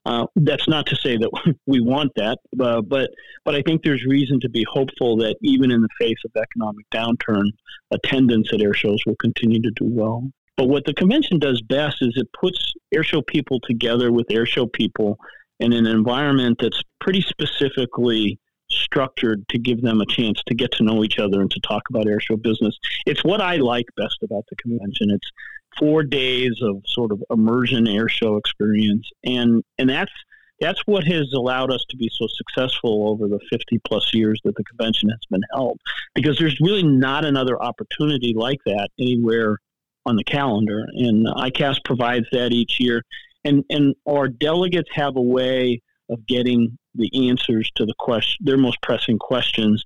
Uh, 0.06 0.26
that's 0.36 0.68
not 0.68 0.86
to 0.86 0.96
say 0.96 1.16
that 1.16 1.30
we 1.66 1.80
want 1.80 2.12
that, 2.16 2.38
uh, 2.60 2.80
but 2.82 3.10
but 3.44 3.54
I 3.54 3.62
think 3.62 3.82
there's 3.82 4.04
reason 4.04 4.38
to 4.40 4.48
be 4.48 4.64
hopeful 4.70 5.16
that 5.18 5.36
even 5.42 5.70
in 5.70 5.80
the 5.80 5.88
face 5.98 6.18
of 6.24 6.32
economic 6.36 6.84
downturn, 6.90 7.50
attendance 7.90 8.50
at 8.52 8.60
air 8.60 8.74
shows 8.74 8.98
will 9.06 9.16
continue 9.16 9.60
to 9.62 9.70
do 9.70 9.86
well. 9.86 10.28
But 10.56 10.68
what 10.68 10.84
the 10.84 10.94
convention 10.94 11.38
does 11.38 11.60
best 11.62 11.98
is 12.00 12.12
it 12.16 12.28
puts 12.38 12.72
airshow 12.94 13.26
people 13.26 13.60
together 13.60 14.12
with 14.12 14.28
airshow 14.28 14.72
people 14.72 15.18
in 15.58 15.72
an 15.72 15.86
environment 15.86 16.58
that's 16.60 16.80
pretty 17.00 17.22
specifically 17.22 18.38
structured 18.70 19.46
to 19.48 19.58
give 19.58 19.82
them 19.82 20.00
a 20.00 20.06
chance 20.06 20.42
to 20.46 20.54
get 20.54 20.70
to 20.72 20.82
know 20.82 21.04
each 21.04 21.18
other 21.18 21.40
and 21.40 21.50
to 21.50 21.60
talk 21.60 21.82
about 21.90 22.06
airshow 22.06 22.40
business. 22.40 22.76
It's 23.06 23.24
what 23.24 23.40
I 23.40 23.56
like 23.56 23.86
best 23.96 24.18
about 24.22 24.44
the 24.48 24.56
convention. 24.56 25.10
It's 25.10 25.30
four 25.78 26.02
days 26.02 26.60
of 26.62 26.82
sort 26.86 27.12
of 27.12 27.22
immersion 27.30 27.86
air 27.86 28.08
show 28.08 28.36
experience, 28.36 29.08
and 29.24 29.62
and 29.78 29.88
that's 29.88 30.12
that's 30.60 30.80
what 30.86 31.04
has 31.04 31.32
allowed 31.34 31.70
us 31.70 31.84
to 31.90 31.96
be 31.96 32.08
so 32.12 32.26
successful 32.28 33.08
over 33.08 33.28
the 33.28 33.40
50 33.50 33.78
plus 33.86 34.14
years 34.14 34.40
that 34.44 34.54
the 34.56 34.64
convention 34.64 35.10
has 35.10 35.20
been 35.30 35.42
held. 35.52 35.80
Because 36.14 36.38
there's 36.38 36.58
really 36.60 36.84
not 36.84 37.24
another 37.24 37.60
opportunity 37.60 38.34
like 38.36 38.60
that 38.66 38.88
anywhere 38.98 39.58
on 40.06 40.16
the 40.16 40.24
calendar. 40.24 40.86
And 40.92 41.26
ICAS 41.26 41.84
provides 41.84 42.26
that 42.32 42.52
each 42.52 42.78
year. 42.78 43.02
And 43.44 43.64
and 43.68 43.94
our 44.08 44.28
delegates 44.28 44.88
have 44.94 45.16
a 45.16 45.22
way 45.22 45.82
of 46.08 46.26
getting 46.26 46.78
the 46.94 47.28
answers 47.28 47.70
to 47.74 47.84
the 47.84 47.94
question 47.98 48.44
their 48.44 48.58
most 48.58 48.80
pressing 48.82 49.18
questions 49.18 49.82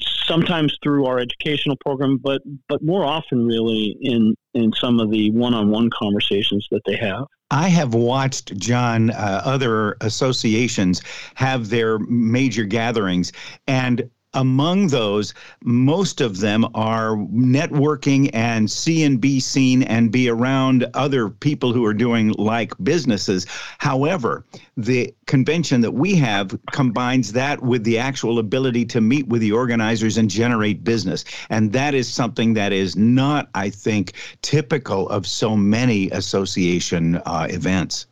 sometimes 0.00 0.76
through 0.82 1.06
our 1.06 1.18
educational 1.18 1.76
program, 1.76 2.18
but 2.18 2.42
but 2.68 2.82
more 2.82 3.04
often 3.04 3.46
really 3.46 3.96
in 4.00 4.34
in 4.54 4.72
some 4.72 5.00
of 5.00 5.10
the 5.10 5.30
one-on-one 5.30 5.90
conversations 5.90 6.66
that 6.70 6.82
they 6.86 6.96
have. 6.96 7.24
I 7.50 7.68
have 7.68 7.94
watched 7.94 8.56
John 8.58 9.10
uh, 9.10 9.42
other 9.44 9.96
associations 10.00 11.02
have 11.34 11.70
their 11.70 11.98
major 11.98 12.64
gatherings, 12.64 13.32
and 13.66 14.10
among 14.34 14.88
those, 14.88 15.32
most 15.64 16.20
of 16.20 16.40
them 16.40 16.66
are 16.74 17.16
networking 17.16 18.30
and 18.34 18.70
see 18.70 19.02
and 19.04 19.20
be 19.20 19.40
seen 19.40 19.82
and 19.84 20.12
be 20.12 20.28
around 20.28 20.86
other 20.94 21.30
people 21.30 21.72
who 21.72 21.84
are 21.84 21.94
doing 21.94 22.30
like 22.32 22.72
businesses. 22.82 23.46
However, 23.78 24.44
the 24.76 25.14
convention 25.26 25.80
that 25.80 25.92
we 25.92 26.14
have 26.16 26.58
combines 26.72 27.32
that 27.32 27.62
with 27.62 27.84
the 27.84 27.98
actual 27.98 28.38
ability 28.38 28.84
to 28.86 29.00
meet 29.00 29.26
with 29.28 29.40
the 29.40 29.52
organizers 29.52 30.18
and 30.18 30.28
generate 30.28 30.84
business. 30.84 31.24
And 31.48 31.72
that 31.72 31.94
is 31.94 32.08
something 32.08 32.52
that 32.54 32.72
is 32.72 32.96
not, 32.96 33.48
I 33.54 33.70
think, 33.70 34.12
typical 34.42 35.08
of 35.08 35.26
so 35.26 35.56
many 35.56 36.10
association 36.10 37.16
uh, 37.24 37.46
events. 37.48 38.07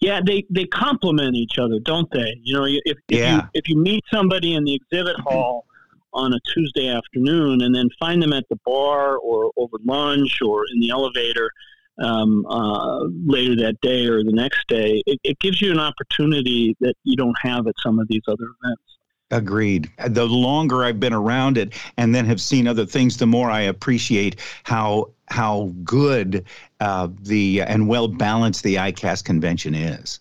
Yeah, 0.00 0.20
they 0.24 0.44
they 0.50 0.64
complement 0.66 1.34
each 1.34 1.58
other, 1.58 1.78
don't 1.80 2.10
they? 2.10 2.38
You 2.42 2.54
know, 2.54 2.64
if 2.64 2.80
if, 2.84 2.98
yeah. 3.08 3.36
you, 3.36 3.42
if 3.54 3.68
you 3.68 3.76
meet 3.76 4.04
somebody 4.12 4.54
in 4.54 4.64
the 4.64 4.74
exhibit 4.74 5.16
hall 5.20 5.66
on 6.12 6.32
a 6.32 6.38
Tuesday 6.54 6.88
afternoon 6.88 7.62
and 7.62 7.74
then 7.74 7.88
find 7.98 8.22
them 8.22 8.32
at 8.32 8.44
the 8.48 8.56
bar 8.64 9.16
or 9.18 9.50
over 9.56 9.76
lunch 9.84 10.38
or 10.42 10.64
in 10.72 10.80
the 10.80 10.90
elevator 10.90 11.50
um, 11.98 12.44
uh, 12.46 13.04
later 13.26 13.56
that 13.56 13.80
day 13.80 14.06
or 14.06 14.24
the 14.24 14.32
next 14.32 14.66
day, 14.68 15.02
it, 15.06 15.20
it 15.22 15.38
gives 15.40 15.60
you 15.60 15.70
an 15.70 15.78
opportunity 15.78 16.76
that 16.80 16.94
you 17.04 17.16
don't 17.16 17.36
have 17.40 17.66
at 17.66 17.74
some 17.82 17.98
of 17.98 18.08
these 18.08 18.22
other 18.26 18.44
events. 18.62 18.82
Agreed. 19.30 19.90
The 20.08 20.26
longer 20.26 20.84
I've 20.84 21.00
been 21.00 21.12
around 21.12 21.58
it 21.58 21.74
and 21.96 22.14
then 22.14 22.24
have 22.26 22.40
seen 22.40 22.68
other 22.68 22.86
things, 22.86 23.16
the 23.16 23.26
more 23.26 23.50
I 23.50 23.62
appreciate 23.62 24.40
how 24.64 25.10
how 25.28 25.72
good 25.84 26.44
uh, 26.80 27.08
the 27.22 27.62
and 27.62 27.88
well 27.88 28.08
balanced 28.08 28.62
the 28.62 28.76
ICAS 28.76 29.24
convention 29.24 29.74
is. 29.74 30.20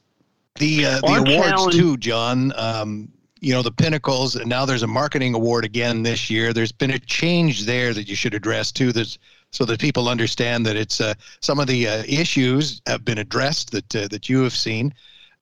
The 0.55 0.85
uh, 0.85 0.99
the 1.01 1.07
Our 1.07 1.19
awards 1.19 1.49
challenge- 1.49 1.75
too, 1.75 1.97
John. 1.97 2.53
Um, 2.55 3.09
you 3.39 3.53
know 3.53 3.61
the 3.61 3.71
pinnacles, 3.71 4.37
and 4.37 4.47
now 4.47 4.65
there's 4.65 4.83
a 4.83 4.87
marketing 4.87 5.35
award 5.35 5.65
again 5.65 6.01
this 6.01 6.29
year. 6.29 6.53
There's 6.53 6.71
been 6.71 6.91
a 6.91 6.99
change 6.99 7.65
there 7.65 7.93
that 7.93 8.07
you 8.07 8.15
should 8.15 8.33
address 8.33 8.71
too. 8.71 8.93
There's 8.93 9.19
so 9.51 9.65
that 9.65 9.81
people 9.81 10.07
understand 10.07 10.65
that 10.65 10.77
it's 10.77 11.01
uh, 11.01 11.13
some 11.41 11.59
of 11.59 11.67
the 11.67 11.87
uh, 11.87 12.03
issues 12.07 12.81
have 12.87 13.03
been 13.03 13.17
addressed 13.17 13.71
that 13.71 13.95
uh, 13.95 14.07
that 14.07 14.29
you 14.29 14.43
have 14.43 14.53
seen, 14.53 14.93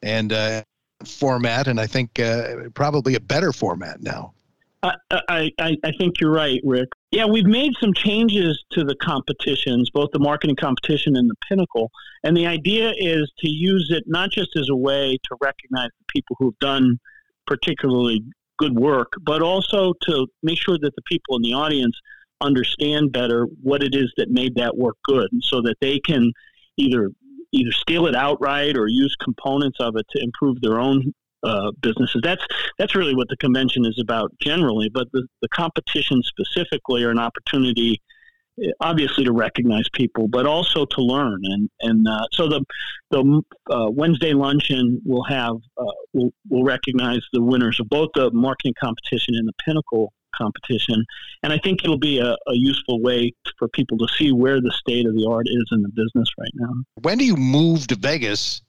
and 0.01 0.33
uh, 0.33 0.63
format, 1.05 1.67
and 1.67 1.79
I 1.79 1.85
think 1.85 2.19
uh, 2.19 2.69
probably 2.73 3.13
a 3.15 3.19
better 3.19 3.53
format 3.53 4.01
now. 4.01 4.33
I, 4.83 4.95
I, 5.59 5.77
I 5.83 5.91
think 5.99 6.19
you're 6.19 6.31
right, 6.31 6.59
Rick. 6.63 6.89
Yeah, 7.11 7.25
we've 7.25 7.45
made 7.45 7.73
some 7.81 7.93
changes 7.93 8.63
to 8.71 8.85
the 8.85 8.95
competitions, 8.95 9.89
both 9.89 10.11
the 10.13 10.19
marketing 10.19 10.55
competition 10.55 11.17
and 11.17 11.29
the 11.29 11.35
pinnacle. 11.49 11.91
And 12.23 12.37
the 12.37 12.47
idea 12.47 12.93
is 12.97 13.29
to 13.39 13.49
use 13.49 13.91
it 13.91 14.05
not 14.07 14.31
just 14.31 14.55
as 14.55 14.69
a 14.69 14.75
way 14.75 15.17
to 15.25 15.35
recognize 15.41 15.89
the 15.99 16.05
people 16.07 16.37
who've 16.39 16.57
done 16.59 16.97
particularly 17.47 18.23
good 18.57 18.79
work, 18.79 19.11
but 19.23 19.41
also 19.41 19.93
to 20.03 20.25
make 20.41 20.57
sure 20.57 20.77
that 20.79 20.95
the 20.95 21.01
people 21.05 21.35
in 21.35 21.41
the 21.41 21.53
audience 21.53 21.99
understand 22.39 23.11
better 23.11 23.45
what 23.61 23.83
it 23.83 23.93
is 23.93 24.11
that 24.15 24.29
made 24.29 24.55
that 24.55 24.77
work 24.77 24.95
good 25.03 25.29
so 25.41 25.61
that 25.61 25.75
they 25.81 25.99
can 25.99 26.31
either 26.77 27.11
either 27.51 27.71
steal 27.73 28.07
it 28.07 28.15
outright 28.15 28.77
or 28.77 28.87
use 28.87 29.13
components 29.21 29.77
of 29.81 29.97
it 29.97 30.05
to 30.09 30.23
improve 30.23 30.61
their 30.61 30.79
own 30.79 31.13
uh, 31.43 31.71
businesses. 31.81 32.21
That's 32.23 32.43
that's 32.77 32.95
really 32.95 33.15
what 33.15 33.27
the 33.29 33.37
convention 33.37 33.85
is 33.85 33.99
about 33.99 34.31
generally. 34.39 34.89
But 34.89 35.07
the, 35.11 35.27
the 35.41 35.49
competition 35.49 36.21
specifically 36.23 37.03
are 37.03 37.11
an 37.11 37.19
opportunity, 37.19 38.01
eh, 38.63 38.71
obviously, 38.79 39.23
to 39.25 39.31
recognize 39.31 39.85
people, 39.93 40.27
but 40.27 40.45
also 40.45 40.85
to 40.85 41.01
learn. 41.01 41.39
And 41.43 41.69
and 41.81 42.07
uh, 42.07 42.25
so 42.31 42.47
the 42.47 42.63
the 43.09 43.41
uh, 43.69 43.89
Wednesday 43.89 44.33
luncheon 44.33 45.01
will 45.05 45.23
have 45.23 45.55
uh, 45.77 45.91
will 46.13 46.31
will 46.49 46.63
recognize 46.63 47.21
the 47.33 47.41
winners 47.41 47.79
of 47.79 47.89
both 47.89 48.09
the 48.15 48.31
marketing 48.31 48.73
competition 48.79 49.35
and 49.35 49.47
the 49.47 49.53
Pinnacle 49.65 50.13
competition. 50.35 51.03
And 51.43 51.51
I 51.51 51.57
think 51.57 51.83
it'll 51.83 51.97
be 51.97 52.19
a, 52.19 52.31
a, 52.31 52.53
useful 52.53 53.01
way 53.01 53.33
for 53.59 53.67
people 53.67 53.97
to 53.97 54.07
see 54.17 54.31
where 54.31 54.61
the 54.61 54.71
state 54.71 55.05
of 55.05 55.13
the 55.13 55.27
art 55.29 55.45
is 55.47 55.65
in 55.73 55.81
the 55.81 55.89
business 55.89 56.29
right 56.39 56.51
now. 56.55 56.71
When 57.01 57.17
do 57.17 57.25
you 57.25 57.35
move 57.35 57.87
to 57.87 57.95
Vegas 57.95 58.61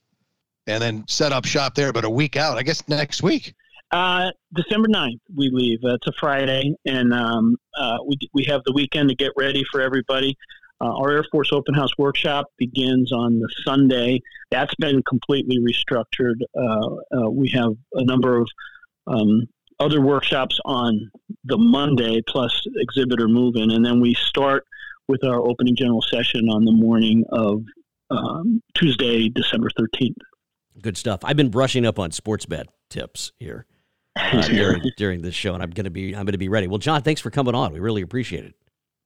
and 0.66 0.82
then 0.82 1.04
set 1.08 1.32
up 1.32 1.44
shop 1.44 1.74
there, 1.74 1.92
but 1.92 2.04
a 2.04 2.10
week 2.10 2.36
out, 2.36 2.58
I 2.58 2.62
guess 2.62 2.86
next 2.88 3.22
week. 3.22 3.54
Uh, 3.90 4.30
December 4.54 4.88
9th, 4.88 5.20
we 5.36 5.50
leave. 5.52 5.80
It's 5.82 6.06
a 6.06 6.12
Friday, 6.18 6.74
and 6.86 7.12
um, 7.12 7.56
uh, 7.76 7.98
we, 8.06 8.16
we 8.32 8.44
have 8.44 8.62
the 8.64 8.72
weekend 8.72 9.10
to 9.10 9.14
get 9.14 9.32
ready 9.36 9.64
for 9.70 9.80
everybody. 9.80 10.36
Uh, 10.80 10.96
our 10.96 11.10
Air 11.12 11.24
Force 11.30 11.50
Open 11.52 11.74
House 11.74 11.96
Workshop 11.98 12.46
begins 12.58 13.12
on 13.12 13.38
the 13.38 13.48
Sunday. 13.64 14.20
That's 14.50 14.74
been 14.76 15.02
completely 15.02 15.58
restructured. 15.58 16.36
Uh, 16.56 16.96
uh, 17.16 17.30
we 17.30 17.50
have 17.50 17.72
a 17.94 18.04
number 18.04 18.38
of 18.38 18.48
um, 19.06 19.46
other 19.78 20.00
workshops 20.00 20.58
on 20.64 21.10
the 21.44 21.58
Monday, 21.58 22.22
plus 22.26 22.66
exhibitor 22.76 23.28
move-in, 23.28 23.70
and 23.70 23.84
then 23.84 24.00
we 24.00 24.14
start 24.14 24.64
with 25.06 25.22
our 25.24 25.46
opening 25.46 25.76
general 25.76 26.02
session 26.02 26.48
on 26.48 26.64
the 26.64 26.72
morning 26.72 27.24
of 27.30 27.62
um, 28.10 28.62
Tuesday, 28.74 29.28
December 29.28 29.68
13th. 29.78 30.14
Good 30.80 30.96
stuff. 30.96 31.20
I've 31.24 31.36
been 31.36 31.50
brushing 31.50 31.84
up 31.86 31.98
on 31.98 32.10
sports 32.12 32.46
bet 32.46 32.66
tips 32.90 33.32
here 33.38 33.66
uh, 34.16 34.40
during 34.48 34.82
during 34.96 35.22
this 35.22 35.34
show, 35.34 35.54
and 35.54 35.62
I'm 35.62 35.70
gonna 35.70 35.90
be 35.90 36.14
I'm 36.16 36.24
gonna 36.24 36.38
be 36.38 36.48
ready. 36.48 36.66
Well, 36.66 36.78
John, 36.78 37.02
thanks 37.02 37.20
for 37.20 37.30
coming 37.30 37.54
on. 37.54 37.72
We 37.72 37.80
really 37.80 38.02
appreciate 38.02 38.44
it. 38.44 38.54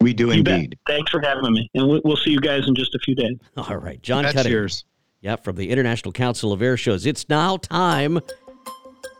We 0.01 0.13
do 0.13 0.31
You 0.33 0.43
bet. 0.45 0.55
indeed. 0.55 0.79
Thanks 0.87 1.11
for 1.11 1.21
having 1.23 1.53
me, 1.53 1.71
and 1.75 1.89
we- 1.89 2.01
we'll 2.05 2.17
see 2.19 2.31
you 2.31 2.41
guys 2.41 2.69
in 2.69 2.75
just 2.75 2.95
a 2.95 2.99
few 2.99 3.15
days. 3.15 3.37
All 3.57 3.77
right, 3.77 4.01
John 4.03 4.23
That's 4.23 4.35
Cudahy. 4.35 4.51
Cheers. 4.53 4.85
Yeah, 5.23 5.37
from 5.37 5.57
the 5.57 5.71
International 5.71 6.13
Council 6.13 6.53
of 6.53 6.61
Air 6.63 6.77
Shows. 6.77 7.07
It's 7.07 7.29
now 7.29 7.57
time 7.57 8.21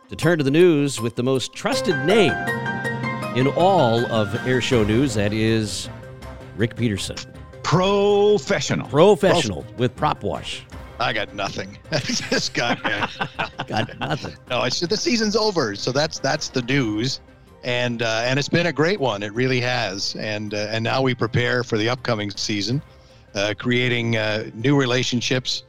to 0.09 0.15
turn 0.15 0.37
to 0.37 0.43
the 0.43 0.51
news 0.51 1.01
with 1.01 1.15
the 1.15 1.23
most 1.23 1.53
trusted 1.53 1.95
name 2.05 2.31
in 3.35 3.47
all 3.57 4.05
of 4.11 4.33
air 4.47 4.61
show 4.61 4.83
news. 4.83 5.15
That 5.15 5.33
is 5.33 5.89
Rick 6.55 6.75
Peterson, 6.77 7.17
Professional. 7.63 8.87
professional 8.87 9.65
with 9.77 9.95
Prop 9.95 10.23
Wash. 10.23 10.63
I 10.99 11.13
got 11.13 11.33
nothing. 11.33 11.77
this 11.89 12.49
guy, 12.49 12.77
man. 12.83 13.07
Got 13.67 13.99
nothing. 13.99 14.35
no, 14.49 14.63
it's 14.63 14.79
the 14.79 14.97
season's 14.97 15.35
over, 15.35 15.75
so 15.75 15.91
that's 15.91 16.19
that's 16.19 16.49
the 16.49 16.61
news, 16.63 17.21
and 17.63 18.01
uh, 18.01 18.23
and 18.25 18.39
it's 18.39 18.49
been 18.49 18.67
a 18.67 18.73
great 18.73 18.99
one. 18.99 19.23
It 19.23 19.33
really 19.33 19.61
has, 19.61 20.15
and 20.15 20.53
uh, 20.53 20.67
and 20.69 20.83
now 20.83 21.01
we 21.01 21.13
prepare 21.13 21.63
for 21.63 21.77
the 21.77 21.89
upcoming 21.89 22.31
season, 22.31 22.81
uh, 23.35 23.53
creating 23.57 24.17
uh, 24.17 24.49
new 24.53 24.75
relationships, 24.79 25.63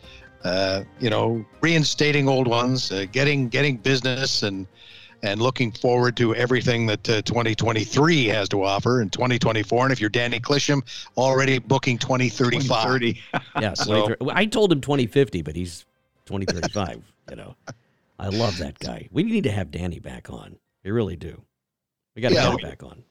uh, 0.44 0.84
you 1.00 1.10
know, 1.10 1.44
reinstating 1.60 2.28
old 2.28 2.46
ones, 2.46 2.90
uh, 2.90 3.04
getting 3.12 3.48
getting 3.48 3.76
business, 3.76 4.42
and 4.42 4.66
and 5.22 5.40
looking 5.42 5.72
forward 5.72 6.16
to 6.18 6.34
everything 6.34 6.86
that 6.86 7.08
uh, 7.08 7.22
2023 7.22 8.26
has 8.26 8.48
to 8.50 8.62
offer 8.62 9.00
in 9.02 9.10
2024. 9.10 9.84
And 9.84 9.92
if 9.92 10.00
you're 10.00 10.10
Danny 10.10 10.40
Clisham, 10.40 10.82
already 11.16 11.58
booking 11.58 11.98
2035. 11.98 12.84
30. 12.88 13.20
Yeah, 13.60 13.72
So- 13.74 14.14
I 14.30 14.46
told 14.46 14.72
him 14.72 14.80
2050, 14.80 15.42
but 15.42 15.56
he's 15.56 15.84
2035. 16.26 17.02
you 17.30 17.36
know, 17.36 17.54
I 18.18 18.28
love 18.28 18.58
that 18.58 18.78
guy. 18.78 19.08
We 19.10 19.22
need 19.24 19.44
to 19.44 19.50
have 19.50 19.70
Danny 19.70 19.98
back 19.98 20.30
on. 20.30 20.56
We 20.84 20.90
really 20.90 21.16
do. 21.16 21.42
We 22.14 22.22
got 22.22 22.30
to 22.30 22.34
Yeah, 22.34 22.50
get 22.52 22.60
him 22.64 22.70
back 22.70 22.82
on. 22.82 23.02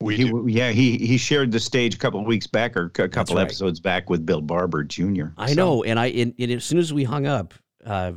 We 0.00 0.16
He, 0.16 0.24
do. 0.24 0.46
yeah, 0.48 0.70
he 0.72 0.98
he 0.98 1.16
shared 1.16 1.52
the 1.52 1.60
stage 1.60 1.94
a 1.94 1.98
couple 1.98 2.18
of 2.18 2.26
weeks 2.26 2.48
back 2.48 2.76
or 2.76 2.86
a 2.98 3.08
couple 3.08 3.36
right. 3.36 3.42
episodes 3.42 3.78
back 3.78 4.10
with 4.10 4.26
Bill 4.26 4.40
Barber 4.40 4.82
Jr. 4.82 5.26
I 5.38 5.50
So, 5.50 5.54
know, 5.54 5.84
and 5.84 5.96
I 5.98 6.06
and, 6.06 6.34
and 6.40 6.50
as 6.50 6.64
soon 6.64 6.78
as 6.80 6.92
we 6.92 7.04
hung 7.04 7.24
up 7.26 7.54
uh, 7.86 8.12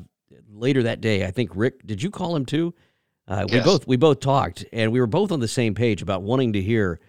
later 0.52 0.82
that 0.84 1.00
day, 1.00 1.26
I 1.28 1.32
think 1.32 1.52
Rick, 1.54 1.86
did 1.86 2.02
you 2.02 2.10
call 2.10 2.36
him 2.36 2.44
too? 2.44 2.74
Uh, 3.28 3.46
we 3.50 3.56
Yes. 3.58 3.66
both 3.66 3.88
we 3.88 3.98
both 3.98 4.20
talked, 4.20 4.66
and 4.72 4.92
we 4.92 5.00
were 5.00 5.08
both 5.08 5.32
on 5.32 5.40
the 5.40 5.48
same 5.48 5.74
page 5.74 6.02
about 6.02 6.22
wanting 6.22 6.54
to 6.54 6.62
hear 6.62 7.00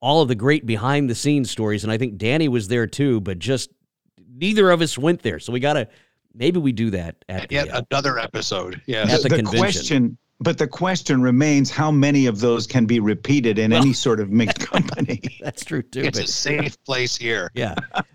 all 0.00 0.20
of 0.22 0.28
the 0.28 0.34
great 0.34 0.66
behind 0.66 1.08
the 1.08 1.14
scenes 1.14 1.50
stories, 1.50 1.84
and 1.84 1.92
I 1.92 1.98
think 1.98 2.16
Danny 2.18 2.48
was 2.48 2.68
there 2.68 2.86
too, 2.86 3.20
but 3.20 3.38
just 3.38 3.70
neither 4.28 4.70
of 4.70 4.80
us 4.80 4.96
went 4.98 5.22
there, 5.22 5.38
so 5.38 5.52
we 5.52 5.60
got 5.60 5.74
to 5.74 5.88
maybe 6.34 6.58
we 6.58 6.72
do 6.72 6.90
that 6.90 7.24
at 7.28 7.48
the, 7.48 7.54
Yet 7.56 7.68
uh, 7.72 7.82
another 7.90 8.18
episode. 8.18 8.80
Yeah. 8.86 9.02
At 9.08 9.22
the 9.22 9.28
the 9.28 9.36
convention. 9.36 9.58
question, 9.60 10.18
but 10.40 10.58
the 10.58 10.66
question 10.68 11.22
remains: 11.22 11.70
How 11.70 11.90
many 11.92 12.26
of 12.26 12.40
those 12.40 12.66
can 12.66 12.84
be 12.86 12.98
repeated 13.00 13.58
in 13.60 13.72
any 13.72 13.92
sort 13.92 14.18
of 14.20 14.30
mixed 14.30 14.58
company? 14.66 15.20
that's 15.40 15.64
true 15.64 15.82
too. 15.82 16.00
It's 16.02 16.18
a 16.18 16.26
safe 16.26 16.82
place 16.84 17.16
here. 17.16 17.50
yeah, 17.54 17.74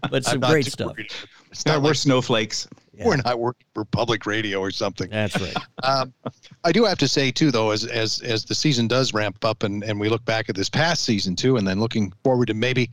but 0.10 0.24
some 0.34 0.40
great 0.42 0.66
stuff. 0.66 0.92
worried. 0.92 1.12
It's 1.52 1.64
Yeah, 1.66 1.74
not 1.74 1.82
we're 1.84 1.90
like 1.90 1.98
snowflakes. 1.98 2.68
Yeah, 2.94 3.08
we're 3.08 3.18
not 3.18 3.40
working 3.40 3.66
for 3.74 3.86
public 3.86 4.26
radio 4.26 4.60
or 4.60 4.72
something. 4.72 5.10
that's 5.10 5.40
right. 5.40 5.56
Um, 5.84 6.14
I 6.64 6.72
do 6.72 6.86
have 6.86 6.98
to 7.00 7.10
say 7.10 7.30
too, 7.30 7.52
though, 7.52 7.72
as 7.72 7.86
as 7.86 8.22
as 8.22 8.46
the 8.46 8.56
season 8.56 8.88
does 8.88 9.14
ramp 9.14 9.44
up, 9.44 9.64
and 9.64 9.84
and 9.84 10.00
we 10.00 10.08
look 10.08 10.24
back 10.24 10.48
at 10.48 10.56
this 10.56 10.70
past 10.70 11.04
season 11.04 11.36
too, 11.36 11.58
and 11.58 11.68
then 11.68 11.80
looking 11.80 12.14
forward 12.24 12.48
to 12.48 12.54
maybe, 12.54 12.90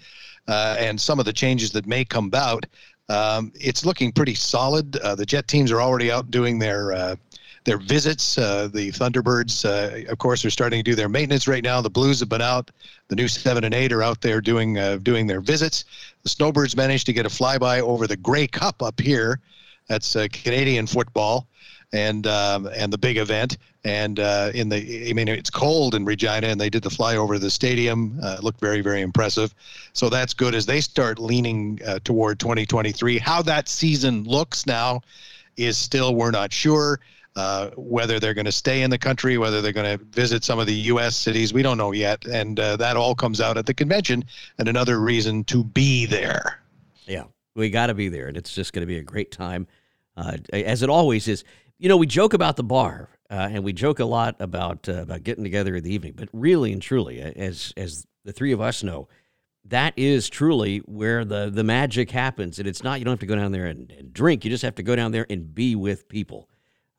uh, 0.49 0.77
and 0.79 1.01
some 1.01 1.21
of 1.21 1.25
the 1.25 1.33
changes 1.33 1.71
that 1.73 1.87
may 1.87 2.05
come 2.05 2.27
about, 2.27 2.67
um, 3.09 3.53
it's 3.55 3.85
looking 3.85 4.11
pretty 4.11 4.35
solid. 4.35 4.97
Uh, 4.97 5.15
the 5.15 5.25
Jet 5.27 5.47
teams 5.47 5.71
are 5.71 5.81
already 5.81 6.11
out 6.11 6.31
doing 6.31 6.59
their. 6.59 6.93
Uh, 6.93 7.17
their 7.65 7.77
visits, 7.77 8.39
uh, 8.39 8.69
the 8.73 8.91
Thunderbirds, 8.91 9.67
uh, 9.67 10.11
of 10.11 10.17
course, 10.17 10.47
are 10.47 10.51
starting 10.51 10.79
to 10.79 10.91
do 10.91 10.95
their 10.95 11.11
maintenance 11.11 11.47
right 11.47 11.63
now. 11.63 11.83
The 11.83 11.91
Blues 11.91 12.21
have 12.21 12.31
been 12.31 12.41
out. 12.41 12.71
The 13.09 13.17
new 13.17 13.29
seven 13.29 13.65
and 13.65 13.75
eight 13.75 13.93
are 13.93 14.03
out 14.03 14.23
there 14.23 14.41
doing 14.41 14.79
uh, 14.79 14.97
doing 15.03 15.27
their 15.27 15.43
visits. 15.43 15.85
The 16.23 16.31
Snowbirds 16.31 16.75
managed 16.75 17.05
to 17.07 17.13
get 17.13 17.27
a 17.27 17.29
flyby 17.29 17.81
over 17.81 18.07
the 18.07 18.17
Grey 18.17 18.47
Cup 18.47 18.83
up 18.83 18.99
here. 18.99 19.41
That's 19.91 20.15
uh, 20.15 20.29
Canadian 20.33 20.87
football 20.87 21.49
and 21.93 22.25
um, 22.29 22.67
and 22.77 22.93
the 22.93 22.99
big 22.99 23.17
event. 23.17 23.59
And 23.83 24.21
uh, 24.21 24.53
in 24.55 24.69
the, 24.69 25.11
I 25.11 25.13
mean, 25.15 25.27
it's 25.27 25.51
cold 25.51 25.97
in 25.97 26.05
Regina, 26.05 26.47
and 26.47 26.61
they 26.61 26.71
did 26.71 26.85
the 26.85 26.91
flyover 26.91 27.35
of 27.35 27.41
the 27.41 27.51
stadium. 27.51 28.17
Uh, 28.23 28.39
looked 28.41 28.61
very, 28.61 28.83
very 28.83 29.01
impressive. 29.01 29.53
So 29.93 30.09
that's 30.09 30.33
good 30.33 30.55
as 30.55 30.65
they 30.65 30.81
start 30.81 31.19
leaning 31.19 31.81
uh, 31.85 31.99
toward 32.05 32.39
2023. 32.39 33.19
How 33.19 33.43
that 33.43 33.69
season 33.69 34.23
looks 34.25 34.65
now 34.65 35.01
is 35.57 35.77
still 35.77 36.15
we're 36.15 36.31
not 36.31 36.53
sure. 36.53 37.01
Uh, 37.35 37.71
whether 37.77 38.21
they're 38.21 38.35
going 38.35 38.45
to 38.45 38.53
stay 38.53 38.83
in 38.83 38.91
the 38.91 38.99
country, 38.99 39.39
whether 39.39 39.63
they're 39.63 39.73
going 39.73 39.99
to 39.99 40.05
visit 40.07 40.45
some 40.45 40.59
of 40.59 40.67
the 40.67 40.75
U.S. 40.75 41.17
cities, 41.17 41.53
we 41.53 41.63
don't 41.63 41.79
know 41.79 41.93
yet, 41.93 42.25
and 42.27 42.59
uh, 42.61 42.77
that 42.77 42.97
all 42.97 43.15
comes 43.15 43.41
out 43.41 43.57
at 43.57 43.67
the 43.67 43.75
convention. 43.75 44.25
And 44.59 44.69
another 44.69 45.01
reason 45.01 45.45
to 45.45 45.65
be 45.65 46.07
there. 46.07 46.61
Yeah, 47.07 47.25
we 47.55 47.71
got 47.71 47.87
to 47.87 47.95
be 47.95 48.09
there, 48.09 48.27
and 48.27 48.37
it's 48.37 48.53
just 48.53 48.73
going 48.73 48.83
to 48.83 48.87
be 48.87 48.99
a 48.99 49.03
great 49.03 49.31
time, 49.31 49.67
uh, 50.21 50.37
as 50.53 50.83
it 50.83 50.91
always 50.91 51.29
is. 51.29 51.45
You 51.79 51.89
know, 51.89 51.97
we 51.97 52.07
joke 52.07 52.35
about 52.35 52.57
the 52.57 52.63
bar, 52.63 53.09
uh, 53.31 53.49
and 53.51 53.65
we 53.65 53.73
joke 53.73 54.01
a 54.01 54.05
lot 54.05 54.37
about 54.39 54.89
uh, 54.89 55.03
about 55.03 55.25
getting 55.25 55.45
together 55.45 55.77
in 55.77 55.85
the 55.85 55.95
evening, 55.95 56.13
but 56.15 56.29
really 56.33 56.73
and 56.73 56.83
truly, 56.83 57.21
as 57.21 57.73
as 57.77 58.07
the 58.25 58.33
three 58.33 58.53
of 58.53 58.61
us 58.61 58.83
know, 58.83 59.09
that 59.65 59.95
is 59.97 60.29
truly 60.29 60.79
where 60.79 61.25
the 61.25 61.51
the 61.51 61.65
magic 61.65 62.11
happens. 62.11 62.59
And 62.59 62.69
it's 62.69 62.85
not 62.85 62.99
you 62.99 63.07
don't 63.07 63.13
have 63.13 63.21
to 63.21 63.27
go 63.27 63.37
down 63.37 63.53
there 63.53 63.67
and, 63.67 63.91
and 63.93 64.13
drink; 64.13 64.45
you 64.45 64.51
just 64.51 64.63
have 64.63 64.75
to 64.75 64.83
go 64.83 64.95
down 64.95 65.13
there 65.13 65.27
and 65.31 65.55
be 65.55 65.75
with 65.75 66.07
people. 66.09 66.50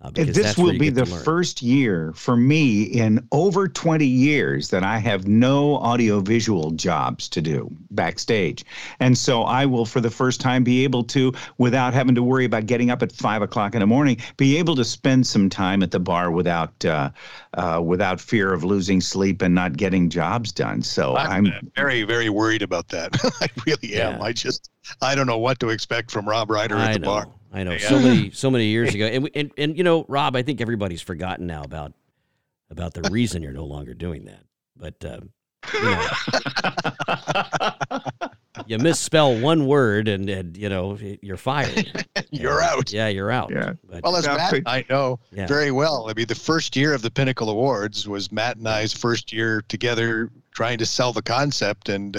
Uh, 0.03 0.09
because 0.09 0.35
this 0.35 0.57
will 0.57 0.77
be 0.79 0.89
the 0.89 1.05
first 1.05 1.61
year 1.61 2.11
for 2.15 2.35
me 2.35 2.83
in 2.83 3.27
over 3.31 3.67
20 3.67 4.03
years 4.03 4.69
that 4.69 4.83
I 4.83 4.97
have 4.97 5.27
no 5.27 5.75
audiovisual 5.75 6.71
jobs 6.71 7.29
to 7.29 7.41
do 7.41 7.69
backstage. 7.91 8.65
And 8.99 9.15
so 9.15 9.43
I 9.43 9.67
will, 9.67 9.85
for 9.85 10.01
the 10.01 10.09
first 10.09 10.41
time, 10.41 10.63
be 10.63 10.83
able 10.83 11.03
to, 11.05 11.31
without 11.59 11.93
having 11.93 12.15
to 12.15 12.23
worry 12.23 12.45
about 12.45 12.65
getting 12.65 12.89
up 12.89 13.03
at 13.03 13.11
five 13.11 13.43
o'clock 13.43 13.75
in 13.75 13.81
the 13.81 13.85
morning, 13.85 14.17
be 14.37 14.57
able 14.57 14.75
to 14.77 14.83
spend 14.83 15.27
some 15.27 15.49
time 15.49 15.83
at 15.83 15.91
the 15.91 15.99
bar 15.99 16.31
without 16.31 16.83
uh, 16.83 17.11
uh, 17.53 17.79
without 17.83 18.19
fear 18.19 18.53
of 18.53 18.63
losing 18.63 19.01
sleep 19.01 19.43
and 19.43 19.53
not 19.53 19.77
getting 19.77 20.09
jobs 20.09 20.51
done. 20.51 20.81
So 20.81 21.15
I'm, 21.15 21.45
I'm, 21.45 21.71
very, 21.75 22.03
very 22.03 22.29
worried 22.29 22.63
about 22.63 22.87
that. 22.89 23.15
I 23.41 23.49
really 23.67 24.01
am. 24.01 24.13
Yeah. 24.13 24.23
I 24.23 24.33
just, 24.33 24.71
I 25.01 25.13
don't 25.13 25.27
know 25.27 25.37
what 25.37 25.59
to 25.59 25.69
expect 25.69 26.09
from 26.09 26.27
Rob 26.27 26.49
Ryder 26.49 26.75
at 26.75 26.89
I 26.89 26.93
the 26.93 26.99
know, 26.99 27.05
bar. 27.05 27.27
I 27.51 27.63
know. 27.63 27.77
So 27.77 27.99
many, 27.99 28.31
so 28.33 28.49
many 28.49 28.65
years 28.65 28.93
ago, 28.95 29.05
and, 29.05 29.23
we, 29.23 29.31
and 29.35 29.51
and 29.57 29.77
you 29.77 29.83
know, 29.83 30.05
Rob, 30.07 30.35
I 30.35 30.41
think 30.41 30.61
everybody's 30.61 31.01
forgotten 31.01 31.47
now 31.47 31.63
about 31.63 31.93
about 32.69 32.93
the 32.93 33.09
reason 33.09 33.43
you're 33.43 33.51
no 33.51 33.65
longer 33.65 33.93
doing 33.93 34.25
that. 34.25 34.43
But 34.77 35.03
um, 35.05 35.29
you 35.73 35.81
know, 35.81 36.09
you 38.65 38.77
misspell 38.77 39.37
one 39.39 39.67
word, 39.67 40.07
and 40.07 40.29
and 40.29 40.55
you 40.57 40.69
know, 40.69 40.97
you're 41.21 41.37
fired. 41.37 42.05
You're 42.33 42.61
out. 42.61 42.93
Yeah, 42.93 43.09
you're 43.09 43.29
out. 43.29 43.51
Yeah. 43.51 43.73
But, 43.89 44.03
Well, 44.03 44.15
as 44.15 44.25
Yeah, 44.25 44.37
Matt 44.37 44.53
and 44.53 44.67
I 44.67 44.85
know 44.89 45.19
Yeah. 45.31 45.47
very 45.47 45.69
well, 45.71 46.09
I 46.09 46.13
mean, 46.13 46.27
the 46.27 46.35
first 46.35 46.77
year 46.77 46.93
of 46.93 47.01
the 47.01 47.11
Pinnacle 47.11 47.49
Awards 47.49 48.07
was 48.07 48.31
Matt 48.31 48.55
and 48.55 48.67
I's 48.67 48.93
first 48.93 49.33
year 49.33 49.61
together 49.67 50.29
trying 50.51 50.77
to 50.77 50.85
sell 50.85 51.11
the 51.11 51.21
concept, 51.21 51.89
and 51.89 52.15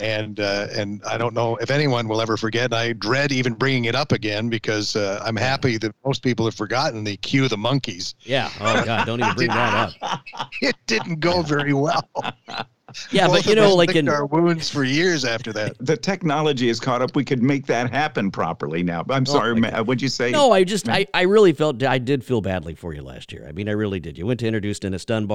and 0.00 0.40
uh, 0.40 0.68
and 0.72 1.02
I 1.04 1.18
don't 1.18 1.34
know 1.34 1.56
if 1.56 1.70
anyone 1.70 2.08
will 2.08 2.20
ever 2.20 2.36
forget. 2.36 2.72
I 2.72 2.92
dread 2.92 3.32
even 3.32 3.54
bringing 3.54 3.86
it 3.86 3.94
up 3.94 4.12
again 4.12 4.48
because 4.48 4.96
uh, 4.96 5.22
I'm 5.24 5.36
happy 5.36 5.78
that 5.78 5.94
most 6.04 6.22
people 6.22 6.44
have 6.44 6.54
forgotten 6.54 7.04
the 7.04 7.16
cue 7.16 7.48
the 7.48 7.58
monkeys. 7.58 8.14
yeah. 8.20 8.50
Oh 8.60 8.84
God, 8.84 9.06
don't 9.06 9.20
even 9.20 9.34
bring 9.34 9.48
that 9.48 9.94
up. 10.02 10.20
It 10.62 10.76
didn't 10.86 11.20
go 11.20 11.42
very 11.42 11.72
well. 11.72 12.08
Yeah, 13.12 13.28
Both 13.28 13.36
but 13.36 13.46
you 13.46 13.52
of 13.52 13.58
know, 13.58 13.66
us 13.68 13.74
like 13.76 13.94
in 13.94 14.08
our 14.08 14.26
wounds 14.26 14.68
for 14.68 14.82
years 14.82 15.24
after 15.24 15.52
that. 15.52 15.76
the 15.78 15.96
technology 15.96 16.68
is 16.68 16.80
caught 16.80 17.02
up. 17.02 17.14
We 17.14 17.24
could 17.24 17.40
make 17.40 17.66
that 17.66 17.88
happen 17.88 18.32
properly 18.32 18.82
now. 18.82 19.04
I'm 19.08 19.24
sorry, 19.26 19.54
Matt, 19.54 19.86
what'd 19.86 20.02
you 20.02 20.08
say? 20.08 20.32
No, 20.32 20.50
I 20.50 20.64
just 20.64 20.88
I, 20.88 21.06
I 21.14 21.22
really 21.22 21.52
felt 21.52 21.84
I 21.84 21.98
did 21.98 22.24
feel 22.24 22.40
badly 22.40 22.74
for 22.74 22.92
you 22.92 23.02
last 23.02 23.32
year. 23.32 23.46
I 23.48 23.52
mean, 23.52 23.68
I 23.68 23.72
really 23.72 24.00
did. 24.00 24.18
You 24.18 24.26
went 24.26 24.40
to 24.40 24.46
introduced 24.46 24.84
in 24.84 24.92
a 24.92 24.98
stun 24.98 25.28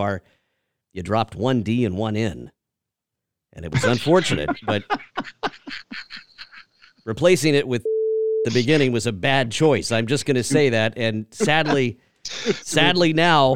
you 0.95 1.03
dropped 1.03 1.35
one 1.35 1.61
D 1.61 1.83
and 1.83 1.97
one 1.97 2.15
N, 2.15 2.51
and 3.55 3.65
it 3.65 3.71
was 3.71 3.83
unfortunate, 3.83 4.49
but 4.65 4.83
replacing 7.05 7.55
it 7.55 7.67
with 7.67 7.83
the 8.45 8.51
beginning 8.51 8.91
was 8.91 9.07
a 9.07 9.11
bad 9.11 9.51
choice. 9.51 9.91
I'm 9.91 10.07
just 10.07 10.25
going 10.25 10.35
to 10.35 10.43
say 10.43 10.69
that, 10.69 10.93
and 10.97 11.25
sadly, 11.31 11.97
sadly 12.23 13.13
now 13.13 13.55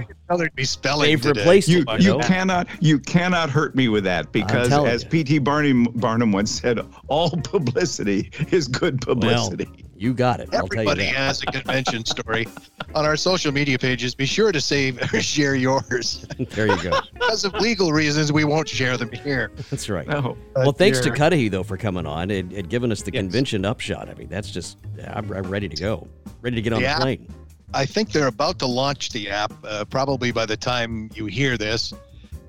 be 0.56 0.64
spelling 0.64 1.10
they've 1.10 1.26
replaced 1.26 1.68
You, 1.68 1.84
it. 1.88 2.02
you 2.02 2.18
know? 2.18 2.20
cannot 2.20 2.68
you 2.80 3.00
cannot 3.00 3.50
hurt 3.50 3.76
me 3.76 3.88
with 3.88 4.04
that 4.04 4.32
because 4.32 4.72
as. 4.72 5.04
P.T. 5.04 5.40
Barnum 5.40 5.86
Barnum 5.96 6.32
once 6.32 6.52
said, 6.52 6.80
all 7.08 7.32
publicity 7.44 8.30
is 8.52 8.68
good 8.68 9.04
Well, 9.06 9.16
publicity. 9.16 9.86
You 10.00 10.14
got 10.14 10.40
it. 10.40 10.48
I'll 10.56 10.66
tell 10.70 10.82
you 10.84 10.90
Everybody 10.92 11.04
has 11.14 11.44
a 11.44 11.46
convention 11.52 12.06
story 12.06 12.48
on 12.96 13.06
our 13.06 13.18
social 13.18 13.52
media 13.52 13.78
pages. 13.78 14.16
Be 14.16 14.26
sure 14.26 14.54
to 14.54 14.62
save 14.62 14.98
or 15.14 15.20
share 15.22 15.56
yours. 15.56 16.26
there 16.52 16.68
you 16.68 16.82
go. 16.82 17.02
because 17.14 17.44
of 17.44 17.54
legal 17.56 17.92
reasons, 17.92 18.32
we 18.32 18.46
won't 18.46 18.70
share 18.70 18.96
them 18.96 19.12
here. 19.12 19.52
That's 19.70 19.90
right. 19.90 20.08
Oh, 20.14 20.38
Well, 20.56 20.72
thanks 20.72 21.00
to 21.00 21.06
dear. 21.10 21.16
Cudahy 21.16 21.50
though 21.50 21.64
for 21.64 21.76
coming 21.76 22.06
on 22.06 22.32
and, 22.32 22.54
and 22.54 22.70
giving 22.70 22.94
us 22.94 23.02
the 23.02 23.12
Yes. 23.12 23.20
convention 23.24 23.66
upshot. 23.66 24.08
I 24.08 24.14
mean, 24.14 24.30
that's 24.30 24.50
just 24.52 24.78
I'm, 25.10 25.30
I'm 25.34 25.50
ready 25.50 25.68
to 25.68 25.76
go, 25.76 26.08
ready 26.42 26.56
to 26.56 26.62
get 26.62 26.72
on 26.72 26.80
Yeah. 26.82 26.96
the 26.96 27.02
plane. 27.02 27.28
I 27.74 27.86
think 27.86 28.14
they're 28.14 28.28
about 28.28 28.58
to 28.60 28.68
launch 28.68 29.10
the 29.10 29.30
app, 29.30 29.52
uh, 29.66 29.84
probably 29.84 30.32
by 30.32 30.46
the 30.46 30.56
time 30.58 31.10
you 31.14 31.26
hear 31.26 31.58
this. 31.58 31.94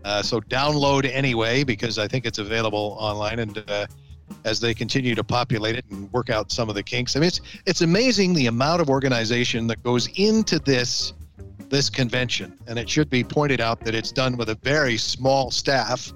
Uh, 0.04 0.22
so 0.22 0.40
download 0.40 1.04
anyway, 1.12 1.64
because 1.64 1.98
I 1.98 2.06
think 2.06 2.24
it's 2.26 2.38
available 2.38 2.96
online. 3.00 3.40
And 3.40 3.62
uh, 3.68 3.86
as 4.44 4.60
they 4.60 4.74
continue 4.74 5.14
to 5.14 5.24
populate 5.24 5.76
it 5.76 5.84
and 5.90 6.12
work 6.12 6.30
out 6.30 6.50
some 6.50 6.68
of 6.68 6.74
the 6.74 6.82
kinks, 6.82 7.16
I 7.16 7.20
mean, 7.20 7.28
it's 7.28 7.40
it's 7.66 7.80
amazing 7.82 8.34
the 8.34 8.46
amount 8.46 8.80
of 8.80 8.88
organization 8.88 9.66
that 9.68 9.82
goes 9.82 10.08
into 10.16 10.58
this 10.58 11.12
this 11.68 11.88
convention. 11.88 12.58
And 12.66 12.78
it 12.78 12.88
should 12.88 13.08
be 13.08 13.24
pointed 13.24 13.60
out 13.60 13.80
that 13.80 13.94
it's 13.94 14.12
done 14.12 14.36
with 14.36 14.50
a 14.50 14.56
very 14.56 14.96
small 14.96 15.50
staff 15.50 16.12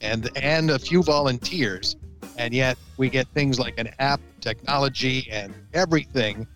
and 0.00 0.28
and 0.36 0.70
a 0.70 0.78
few 0.78 1.02
volunteers. 1.02 1.96
And 2.36 2.52
yet 2.52 2.76
we 2.96 3.10
get 3.10 3.28
things 3.28 3.60
like 3.60 3.78
an 3.78 3.90
app, 3.98 4.20
technology, 4.40 5.28
and 5.30 5.54
everything 5.72 6.46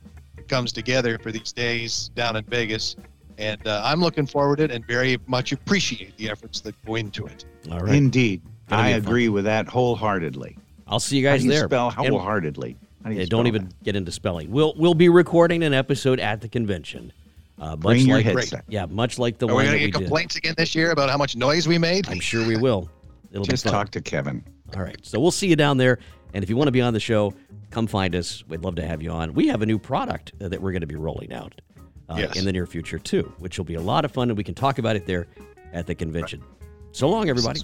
comes 0.48 0.72
together 0.72 1.18
for 1.18 1.30
these 1.30 1.52
days 1.52 2.10
down 2.14 2.36
in 2.36 2.44
Vegas. 2.44 2.96
And 3.36 3.64
uh, 3.66 3.82
I'm 3.84 4.00
looking 4.00 4.26
forward 4.26 4.56
to 4.56 4.64
it 4.64 4.72
and 4.72 4.84
very 4.86 5.18
much 5.26 5.52
appreciate 5.52 6.16
the 6.16 6.28
efforts 6.28 6.60
that 6.62 6.74
go 6.84 6.96
into 6.96 7.26
it. 7.26 7.44
All 7.70 7.80
right. 7.80 7.94
indeed. 7.94 8.42
I 8.70 8.88
be 8.88 8.92
fun. 8.94 9.08
agree 9.08 9.28
with 9.28 9.44
that 9.44 9.68
wholeheartedly. 9.68 10.58
I'll 10.88 11.00
see 11.00 11.18
you 11.18 11.26
How 11.26 11.34
guys 11.34 11.42
do 11.42 11.46
you 11.48 11.52
there. 11.52 11.64
spell 11.68 11.88
And- 11.88 11.96
wholeheartedly? 12.08 12.76
How 13.02 13.10
do 13.10 13.14
you 13.14 13.20
yeah, 13.20 13.26
spell 13.26 13.38
don't 13.38 13.46
even 13.46 13.64
that? 13.66 13.82
get 13.84 13.96
into 13.96 14.10
spelling. 14.10 14.50
We'll 14.50 14.74
we'll 14.76 14.94
be 14.94 15.08
recording 15.08 15.62
an 15.62 15.72
episode 15.74 16.18
at 16.20 16.40
the 16.40 16.48
convention. 16.48 17.12
Uh, 17.60 17.70
much 17.76 17.80
Bring 17.82 18.06
your 18.06 18.16
like 18.18 18.26
headset. 18.26 18.64
yeah, 18.68 18.86
much 18.86 19.18
like 19.18 19.38
the 19.38 19.46
Are 19.46 19.48
we 19.48 19.54
one 19.54 19.64
going 19.64 19.72
that 19.72 19.78
to 19.78 19.84
we 19.86 19.90
get 19.90 19.98
did. 19.98 20.04
complaints 20.04 20.36
again 20.36 20.54
this 20.56 20.74
year 20.74 20.90
about 20.92 21.10
how 21.10 21.16
much 21.16 21.34
noise 21.36 21.66
we 21.66 21.76
made? 21.78 22.08
I'm 22.08 22.20
sure 22.20 22.46
we 22.46 22.56
will. 22.56 22.88
It'll 23.32 23.44
Just 23.44 23.64
be 23.64 23.70
talk 23.70 23.90
to 23.90 24.00
Kevin. 24.00 24.44
All 24.76 24.82
right. 24.82 24.96
So 25.02 25.18
we'll 25.20 25.30
see 25.32 25.48
you 25.48 25.56
down 25.56 25.76
there. 25.76 25.98
And 26.34 26.44
if 26.44 26.50
you 26.50 26.56
want 26.56 26.68
to 26.68 26.72
be 26.72 26.80
on 26.80 26.92
the 26.92 27.00
show, 27.00 27.34
come 27.70 27.86
find 27.88 28.14
us. 28.14 28.44
We'd 28.48 28.62
love 28.62 28.76
to 28.76 28.86
have 28.86 29.02
you 29.02 29.10
on. 29.10 29.34
We 29.34 29.48
have 29.48 29.60
a 29.62 29.66
new 29.66 29.78
product 29.78 30.32
that 30.38 30.60
we're 30.62 30.70
going 30.72 30.82
to 30.82 30.86
be 30.86 30.94
rolling 30.94 31.32
out 31.32 31.60
uh, 32.08 32.16
Yes. 32.18 32.36
in 32.38 32.44
the 32.44 32.52
near 32.52 32.66
future, 32.66 32.98
too, 32.98 33.32
which 33.38 33.58
will 33.58 33.64
be 33.64 33.74
a 33.74 33.80
lot 33.80 34.04
of 34.04 34.12
fun. 34.12 34.28
And 34.30 34.36
we 34.38 34.44
can 34.44 34.54
talk 34.54 34.78
about 34.78 34.94
it 34.96 35.06
there 35.06 35.26
at 35.72 35.86
the 35.86 35.94
convention. 35.94 36.42
So 36.92 37.08
long, 37.08 37.28
everybody. 37.28 37.60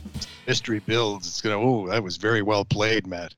Mystery 0.46 0.80
builds. 0.80 1.26
It's 1.26 1.40
going 1.40 1.58
to, 1.58 1.66
oh, 1.66 1.88
that 1.88 2.02
was 2.02 2.16
very 2.16 2.42
well 2.42 2.64
played, 2.64 3.06
Matt. 3.06 3.34